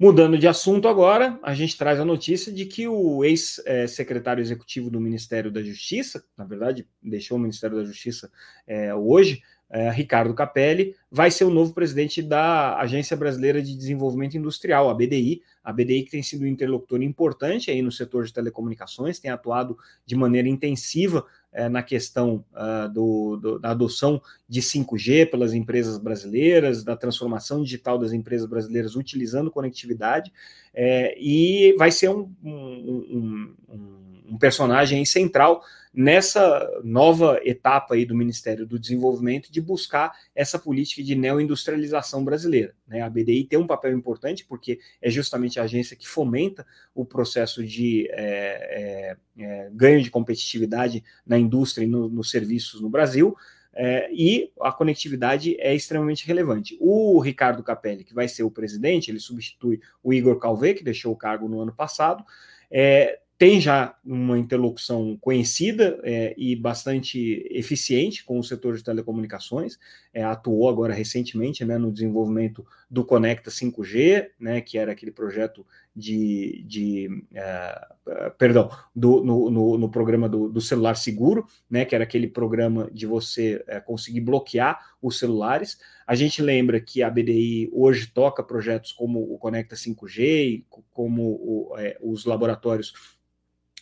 Mudando 0.00 0.38
de 0.38 0.46
assunto 0.46 0.86
agora, 0.86 1.40
a 1.42 1.52
gente 1.54 1.76
traz 1.76 1.98
a 1.98 2.04
notícia 2.04 2.52
de 2.52 2.64
que 2.66 2.86
o 2.86 3.24
ex-secretário 3.24 4.40
executivo 4.40 4.88
do 4.88 5.00
Ministério 5.00 5.50
da 5.50 5.60
Justiça, 5.60 6.24
na 6.36 6.44
verdade, 6.44 6.86
deixou 7.02 7.36
o 7.36 7.40
Ministério 7.40 7.78
da 7.78 7.84
Justiça 7.84 8.30
é, 8.64 8.94
hoje, 8.94 9.42
é, 9.70 9.90
Ricardo 9.90 10.32
Capelli, 10.34 10.94
vai 11.10 11.30
ser 11.30 11.44
o 11.44 11.50
novo 11.50 11.74
presidente 11.74 12.22
da 12.22 12.78
Agência 12.78 13.16
Brasileira 13.16 13.62
de 13.62 13.76
Desenvolvimento 13.76 14.36
Industrial, 14.36 14.88
a 14.88 14.94
BDI. 14.94 15.42
A 15.62 15.72
BDI 15.72 16.04
que 16.04 16.10
tem 16.10 16.22
sido 16.22 16.44
um 16.44 16.46
interlocutor 16.46 17.02
importante 17.02 17.70
aí 17.70 17.82
no 17.82 17.92
setor 17.92 18.24
de 18.24 18.32
telecomunicações, 18.32 19.18
tem 19.18 19.30
atuado 19.30 19.76
de 20.06 20.16
maneira 20.16 20.48
intensiva 20.48 21.26
é, 21.52 21.68
na 21.68 21.82
questão 21.82 22.44
uh, 22.52 22.88
do, 22.88 23.36
do, 23.36 23.58
da 23.58 23.70
adoção 23.70 24.22
de 24.48 24.62
5G 24.62 25.30
pelas 25.30 25.52
empresas 25.52 25.98
brasileiras, 25.98 26.82
da 26.82 26.96
transformação 26.96 27.62
digital 27.62 27.98
das 27.98 28.12
empresas 28.12 28.48
brasileiras 28.48 28.96
utilizando 28.96 29.50
conectividade, 29.50 30.32
é, 30.72 31.14
e 31.20 31.74
vai 31.76 31.90
ser 31.90 32.08
um, 32.08 32.32
um, 32.42 33.54
um, 33.68 33.96
um 34.30 34.38
personagem 34.38 35.04
central 35.04 35.62
nessa 35.92 36.80
nova 36.84 37.40
etapa 37.42 37.94
aí 37.94 38.04
do 38.04 38.14
Ministério 38.14 38.66
do 38.66 38.78
Desenvolvimento 38.78 39.50
de 39.50 39.60
buscar 39.60 40.12
essa 40.34 40.58
política 40.58 41.02
de 41.02 41.14
neoindustrialização 41.14 42.24
brasileira. 42.24 42.74
Né? 42.86 43.00
A 43.00 43.10
BDI 43.10 43.44
tem 43.44 43.58
um 43.58 43.66
papel 43.66 43.92
importante 43.92 44.44
porque 44.44 44.78
é 45.02 45.10
justamente 45.10 45.58
a 45.58 45.64
agência 45.64 45.96
que 45.96 46.06
fomenta 46.06 46.66
o 46.94 47.04
processo 47.04 47.64
de 47.64 48.08
é, 48.12 49.16
é, 49.36 49.42
é, 49.42 49.70
ganho 49.72 50.02
de 50.02 50.10
competitividade 50.10 51.02
na 51.26 51.38
indústria 51.38 51.84
e 51.84 51.88
no, 51.88 52.08
nos 52.08 52.30
serviços 52.30 52.80
no 52.80 52.88
Brasil. 52.88 53.36
É, 53.80 54.10
e 54.12 54.50
a 54.60 54.72
conectividade 54.72 55.56
é 55.60 55.72
extremamente 55.72 56.26
relevante. 56.26 56.76
O 56.80 57.20
Ricardo 57.20 57.62
Capelli, 57.62 58.02
que 58.02 58.12
vai 58.12 58.26
ser 58.26 58.42
o 58.42 58.50
presidente, 58.50 59.08
ele 59.08 59.20
substitui 59.20 59.80
o 60.02 60.12
Igor 60.12 60.36
Calvé, 60.40 60.74
que 60.74 60.82
deixou 60.82 61.12
o 61.12 61.16
cargo 61.16 61.48
no 61.48 61.60
ano 61.60 61.72
passado, 61.72 62.24
é, 62.68 63.20
tem 63.38 63.60
já 63.60 63.96
uma 64.04 64.36
interlocução 64.36 65.16
conhecida 65.20 66.00
é, 66.02 66.34
e 66.36 66.56
bastante 66.56 67.46
eficiente 67.52 68.24
com 68.24 68.40
o 68.40 68.42
setor 68.42 68.76
de 68.76 68.82
telecomunicações, 68.82 69.78
é, 70.12 70.24
atuou 70.24 70.68
agora 70.68 70.92
recentemente 70.92 71.64
né, 71.64 71.78
no 71.78 71.92
desenvolvimento 71.92 72.66
do 72.90 73.04
Conecta 73.04 73.48
5G, 73.48 74.30
né, 74.40 74.60
que 74.60 74.76
era 74.76 74.90
aquele 74.90 75.12
projeto 75.12 75.64
de, 75.98 76.62
de 76.64 77.08
uh, 77.32 78.30
perdão, 78.38 78.70
do, 78.94 79.24
no, 79.24 79.50
no, 79.50 79.78
no 79.78 79.90
programa 79.90 80.28
do, 80.28 80.48
do, 80.48 80.60
celular 80.60 80.94
seguro, 80.94 81.44
né, 81.68 81.84
que 81.84 81.92
era 81.92 82.04
aquele 82.04 82.28
programa 82.28 82.88
de 82.92 83.04
você 83.04 83.56
uh, 83.68 83.84
conseguir 83.84 84.20
bloquear 84.20 84.78
os 85.02 85.18
celulares. 85.18 85.76
A 86.06 86.14
gente 86.14 86.40
lembra 86.40 86.80
que 86.80 87.02
a 87.02 87.10
BDI 87.10 87.68
hoje 87.72 88.06
toca 88.06 88.44
projetos 88.44 88.92
como 88.92 89.20
o 89.20 89.36
Conecta 89.38 89.74
5G, 89.74 90.64
como 90.92 91.22
o, 91.22 91.74
uh, 91.74 92.12
os 92.12 92.24
laboratórios 92.24 93.18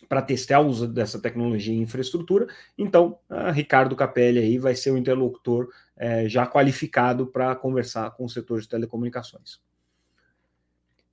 para 0.08 0.22
testar 0.22 0.60
o 0.60 0.68
uso 0.68 0.88
dessa 0.88 1.20
tecnologia 1.20 1.74
em 1.74 1.80
infraestrutura. 1.80 2.46
Então, 2.76 3.18
Ricardo 3.52 3.96
Capelli 3.96 4.38
aí 4.38 4.58
vai 4.58 4.74
ser 4.74 4.90
o 4.90 4.98
interlocutor 4.98 5.68
é, 5.96 6.28
já 6.28 6.46
qualificado 6.46 7.26
para 7.26 7.56
conversar 7.56 8.10
com 8.10 8.26
o 8.26 8.28
setor 8.28 8.60
de 8.60 8.68
telecomunicações. 8.68 9.58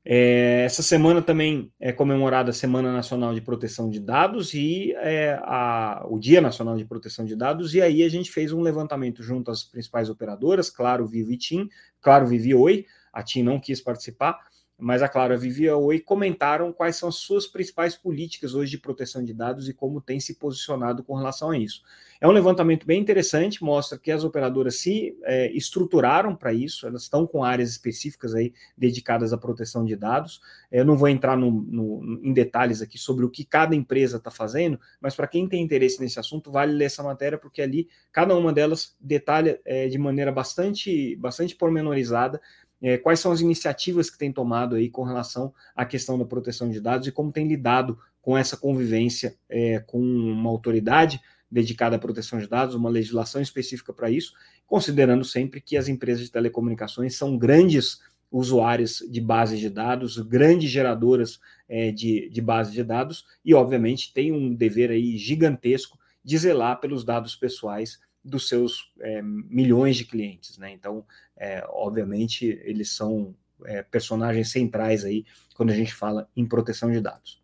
É, 0.05 0.63
essa 0.65 0.83
semana 0.83 1.21
também 1.21 1.71
é 1.79 1.93
comemorada 1.93 2.49
a 2.49 2.53
Semana 2.53 2.91
Nacional 2.91 3.33
de 3.33 3.39
Proteção 3.39 3.89
de 3.89 4.01
Dados 4.01 4.53
e 4.53 4.91
é, 4.97 5.39
a, 5.43 6.05
o 6.09 6.19
Dia 6.19 6.41
Nacional 6.41 6.75
de 6.75 6.83
Proteção 6.83 7.23
de 7.23 7.35
Dados, 7.37 7.73
e 7.73 7.81
aí 7.81 8.03
a 8.03 8.09
gente 8.09 8.29
fez 8.29 8.51
um 8.51 8.61
levantamento 8.61 9.23
junto 9.23 9.49
às 9.49 9.63
principais 9.63 10.09
operadoras, 10.09 10.69
Claro, 10.69 11.07
Vivo 11.07 11.31
e 11.31 11.37
TIM, 11.37 11.69
Claro, 12.01 12.27
Vivi 12.27 12.49
e 12.49 12.55
Oi, 12.55 12.85
a 13.13 13.23
TIM 13.23 13.43
não 13.43 13.59
quis 13.59 13.79
participar, 13.79 14.37
mas 14.77 15.01
a 15.01 15.07
Claro, 15.07 15.33
a 15.33 15.37
Vivi 15.37 15.63
e 15.63 15.69
a 15.69 15.77
Oi 15.77 15.99
comentaram 15.99 16.73
quais 16.73 16.95
são 16.95 17.09
as 17.09 17.15
suas 17.15 17.47
principais 17.47 17.95
políticas 17.95 18.53
hoje 18.53 18.71
de 18.71 18.77
proteção 18.77 19.23
de 19.23 19.33
dados 19.33 19.69
e 19.69 19.73
como 19.73 20.01
tem 20.01 20.19
se 20.19 20.35
posicionado 20.35 21.03
com 21.03 21.15
relação 21.15 21.51
a 21.51 21.57
isso. 21.57 21.83
É 22.19 22.27
um 22.27 22.31
levantamento 22.31 22.85
bem 22.85 23.01
interessante, 23.01 23.63
mostra 23.63 23.97
que 23.97 24.09
as 24.09 24.23
operadoras 24.23 24.79
se 24.79 25.17
é, 25.23 25.51
estruturaram 25.51 26.35
para 26.35 26.53
isso, 26.53 26.87
elas 26.87 27.03
estão 27.03 27.27
com 27.27 27.43
áreas 27.43 27.69
específicas 27.69 28.33
aí 28.33 28.53
dedicadas 28.77 29.33
à 29.33 29.37
proteção 29.37 29.83
de 29.83 29.95
dados. 29.95 30.41
É, 30.71 30.79
eu 30.79 30.85
não 30.85 30.95
vou 30.95 31.09
entrar 31.09 31.35
no, 31.35 31.51
no, 31.51 32.19
em 32.23 32.33
detalhes 32.33 32.81
aqui 32.81 32.97
sobre 32.97 33.25
o 33.25 33.29
que 33.29 33.43
cada 33.43 33.75
empresa 33.75 34.17
está 34.17 34.31
fazendo, 34.31 34.79
mas 35.01 35.15
para 35.15 35.27
quem 35.27 35.47
tem 35.47 35.61
interesse 35.61 35.99
nesse 35.99 36.19
assunto, 36.19 36.51
vale 36.51 36.73
ler 36.73 36.85
essa 36.85 37.03
matéria, 37.03 37.37
porque 37.37 37.61
ali 37.61 37.89
cada 38.11 38.35
uma 38.35 38.53
delas 38.53 38.95
detalha 38.99 39.59
é, 39.65 39.87
de 39.87 39.97
maneira 39.97 40.31
bastante, 40.31 41.15
bastante 41.17 41.55
pormenorizada 41.55 42.41
é, 42.83 42.97
quais 42.97 43.21
são 43.21 43.31
as 43.31 43.39
iniciativas 43.39 44.09
que 44.09 44.17
tem 44.17 44.31
tomado 44.31 44.75
aí 44.75 44.89
com 44.89 45.03
relação 45.03 45.53
à 45.73 45.85
questão 45.85 46.19
da 46.19 46.25
proteção 46.25 46.69
de 46.69 46.81
dados 46.81 47.07
e 47.07 47.11
como 47.13 47.31
tem 47.31 47.47
lidado 47.47 47.97
com 48.21 48.37
essa 48.37 48.57
convivência 48.57 49.35
é, 49.49 49.79
com 49.79 49.99
uma 49.99 50.49
autoridade 50.49 51.21
dedicada 51.49 51.95
à 51.95 51.99
proteção 51.99 52.39
de 52.39 52.47
dados, 52.47 52.75
uma 52.75 52.89
legislação 52.89 53.41
específica 53.41 53.93
para 53.93 54.09
isso, 54.09 54.33
considerando 54.67 55.23
sempre 55.23 55.61
que 55.61 55.77
as 55.77 55.87
empresas 55.87 56.25
de 56.25 56.31
telecomunicações 56.31 57.15
são 57.15 57.37
grandes 57.37 58.01
usuários 58.29 59.03
de 59.09 59.21
bases 59.21 59.59
de 59.59 59.69
dados, 59.69 60.17
grandes 60.17 60.69
geradoras 60.69 61.39
é, 61.69 61.91
de, 61.91 62.29
de 62.29 62.41
bases 62.41 62.73
de 62.73 62.83
dados 62.83 63.23
e, 63.45 63.53
obviamente, 63.53 64.11
tem 64.11 64.31
um 64.31 64.53
dever 64.53 64.89
aí 64.89 65.17
gigantesco 65.17 65.97
de 66.23 66.37
zelar 66.37 66.81
pelos 66.81 67.05
dados 67.05 67.35
pessoais 67.35 67.99
dos 68.23 68.47
seus 68.47 68.91
é, 69.01 69.21
milhões 69.21 69.97
de 69.97 70.05
clientes, 70.05 70.57
né? 70.57 70.71
Então, 70.71 71.05
é, 71.35 71.63
obviamente, 71.69 72.45
eles 72.63 72.89
são 72.91 73.35
é, 73.65 73.81
personagens 73.83 74.51
centrais 74.51 75.03
aí 75.03 75.25
quando 75.55 75.71
a 75.71 75.75
gente 75.75 75.93
fala 75.93 76.29
em 76.35 76.45
proteção 76.45 76.91
de 76.91 77.01
dados. 77.01 77.41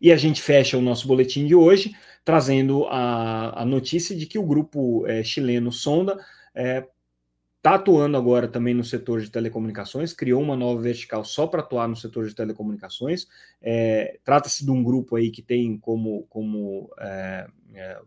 E 0.00 0.10
a 0.10 0.16
gente 0.16 0.40
fecha 0.40 0.78
o 0.78 0.82
nosso 0.82 1.06
boletim 1.06 1.46
de 1.46 1.54
hoje 1.54 1.94
trazendo 2.24 2.86
a, 2.86 3.62
a 3.62 3.64
notícia 3.64 4.16
de 4.16 4.26
que 4.26 4.38
o 4.38 4.46
grupo 4.46 5.06
é, 5.06 5.22
chileno 5.22 5.72
Sonda 5.72 6.12
está 6.54 7.72
é, 7.72 7.74
atuando 7.74 8.16
agora 8.16 8.48
também 8.48 8.74
no 8.74 8.84
setor 8.84 9.20
de 9.20 9.30
telecomunicações, 9.30 10.12
criou 10.12 10.42
uma 10.42 10.56
nova 10.56 10.80
vertical 10.80 11.24
só 11.24 11.46
para 11.46 11.60
atuar 11.60 11.88
no 11.88 11.96
setor 11.96 12.26
de 12.26 12.34
telecomunicações. 12.34 13.26
É, 13.60 14.18
trata-se 14.24 14.64
de 14.64 14.70
um 14.70 14.82
grupo 14.82 15.16
aí 15.16 15.30
que 15.30 15.42
tem 15.42 15.76
como, 15.78 16.26
como 16.28 16.90
é, 16.98 17.46
é, 17.74 18.00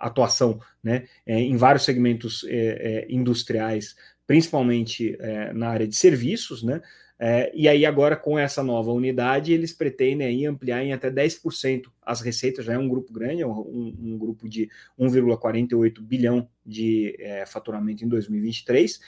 atuação 0.00 0.60
né, 0.82 1.04
é, 1.26 1.38
em 1.38 1.56
vários 1.56 1.84
segmentos 1.84 2.44
é, 2.44 2.56
é, 2.56 3.06
industriais, 3.08 3.94
principalmente 4.26 5.16
é, 5.20 5.52
na 5.52 5.68
área 5.68 5.86
de 5.86 5.96
serviços, 5.96 6.62
né? 6.62 6.80
É, 7.22 7.52
e 7.54 7.68
aí, 7.68 7.84
agora, 7.84 8.16
com 8.16 8.38
essa 8.38 8.62
nova 8.62 8.90
unidade, 8.90 9.52
eles 9.52 9.74
pretendem 9.74 10.26
aí 10.26 10.46
ampliar 10.46 10.82
em 10.82 10.94
até 10.94 11.10
10% 11.10 11.82
as 12.00 12.22
receitas, 12.22 12.64
já 12.64 12.72
é 12.72 12.78
um 12.78 12.88
grupo 12.88 13.12
grande, 13.12 13.42
é 13.42 13.46
um, 13.46 13.94
um 14.00 14.16
grupo 14.16 14.48
de 14.48 14.70
1,48 14.98 16.00
bilhão 16.00 16.48
de 16.64 17.14
é, 17.18 17.44
faturamento 17.44 18.02
em 18.02 18.08
2023. 18.08 18.98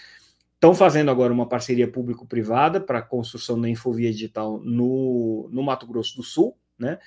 Estão 0.54 0.74
fazendo 0.74 1.10
agora 1.10 1.32
uma 1.32 1.48
parceria 1.48 1.88
público-privada 1.90 2.82
para 2.82 2.98
a 2.98 3.02
construção 3.02 3.58
da 3.58 3.66
infovia 3.66 4.12
digital 4.12 4.60
no, 4.62 5.48
no 5.50 5.62
Mato 5.62 5.86
Grosso 5.86 6.14
do 6.14 6.22
Sul, 6.22 6.54
né? 6.78 6.98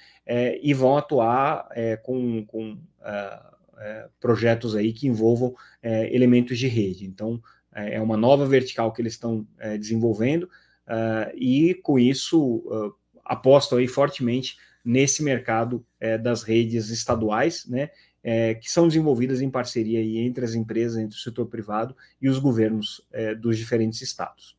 e 0.62 0.74
vão 0.74 0.98
atuar 0.98 1.68
com, 2.02 2.46
com 2.46 2.74
uh, 2.74 3.56
é, 3.80 4.08
projetos 4.20 4.76
aí 4.76 4.94
que 4.94 5.08
envolvam 5.08 5.56
é, 5.82 6.14
elementos 6.16 6.58
de 6.58 6.68
rede. 6.68 7.06
Então, 7.06 7.42
é, 7.76 7.96
é 7.96 8.02
uma 8.02 8.16
nova 8.16 8.46
vertical 8.46 8.92
que 8.94 9.02
eles 9.02 9.14
estão 9.14 9.46
é, 9.60 9.78
desenvolvendo 9.78 10.44
uh, 10.44 11.32
e, 11.36 11.74
com 11.76 12.00
isso, 12.00 12.42
uh, 12.42 12.96
apostam 13.26 13.78
aí 13.78 13.88
fortemente 13.88 14.58
nesse 14.84 15.22
mercado 15.22 15.86
é, 16.00 16.18
das 16.18 16.44
redes 16.44 16.90
estaduais, 16.90 17.66
né, 17.68 17.90
que 18.60 18.72
são 18.72 18.88
desenvolvidas 18.88 19.40
em 19.40 19.52
parceria 19.52 20.00
aí 20.00 20.18
entre 20.18 20.44
as 20.44 20.56
empresas, 20.56 20.98
entre 20.98 21.16
o 21.16 21.20
setor 21.20 21.46
privado 21.46 21.96
e 22.20 22.28
os 22.28 22.40
governos 22.40 23.08
dos 23.40 23.56
diferentes 23.56 24.02
estados. 24.02 24.58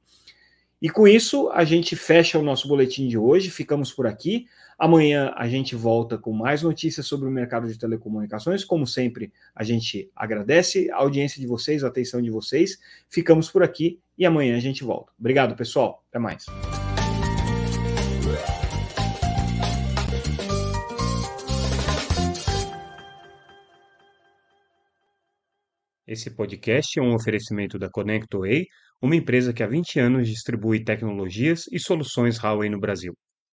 E 0.81 0.89
com 0.89 1.09
isso, 1.09 1.51
a 1.51 1.65
gente 1.65 1.97
fecha 1.97 2.39
o 2.39 2.45
nosso 2.45 2.69
boletim 2.69 3.09
de 3.09 3.19
hoje, 3.19 3.51
ficamos 3.51 3.93
por 3.93 4.07
aqui. 4.07 4.47
Amanhã 4.79 5.33
a 5.35 5.49
gente 5.49 5.75
volta 5.75 6.19
com 6.19 6.35
mais 6.35 6.63
notícias 6.63 7.07
sobre 7.07 7.27
o 7.27 7.31
mercado 7.31 7.67
de 7.67 7.79
telecomunicações. 7.79 8.63
Como 8.63 8.87
sempre, 8.87 9.33
a 9.55 9.65
gente 9.65 10.11
agradece 10.15 10.91
a 10.91 10.97
audiência 10.97 11.41
de 11.41 11.47
vocês, 11.47 11.83
a 11.83 11.89
atenção 11.89 12.21
de 12.21 12.31
vocês. 12.31 12.79
Ficamos 13.09 13.51
por 13.51 13.63
aqui 13.63 13.99
e 14.19 14.27
amanhã 14.27 14.55
a 14.55 14.61
gente 14.61 14.85
volta. 14.85 15.11
Obrigado, 15.19 15.57
pessoal. 15.57 16.05
Até 16.11 16.19
mais. 16.19 16.45
Esse 26.07 26.31
podcast 26.37 27.01
é 27.01 27.03
um 27.03 27.15
oferecimento 27.15 27.79
da 27.79 27.89
ConnectWay, 27.89 28.67
uma 29.01 29.17
empresa 29.17 29.55
que 29.55 29.63
há 29.63 29.67
20 29.67 29.99
anos 30.01 30.29
distribui 30.29 30.85
tecnologias 30.85 31.63
e 31.73 31.79
soluções 31.79 32.39
Huawei 32.39 32.69
no 32.69 32.79
Brasil. 32.79 33.15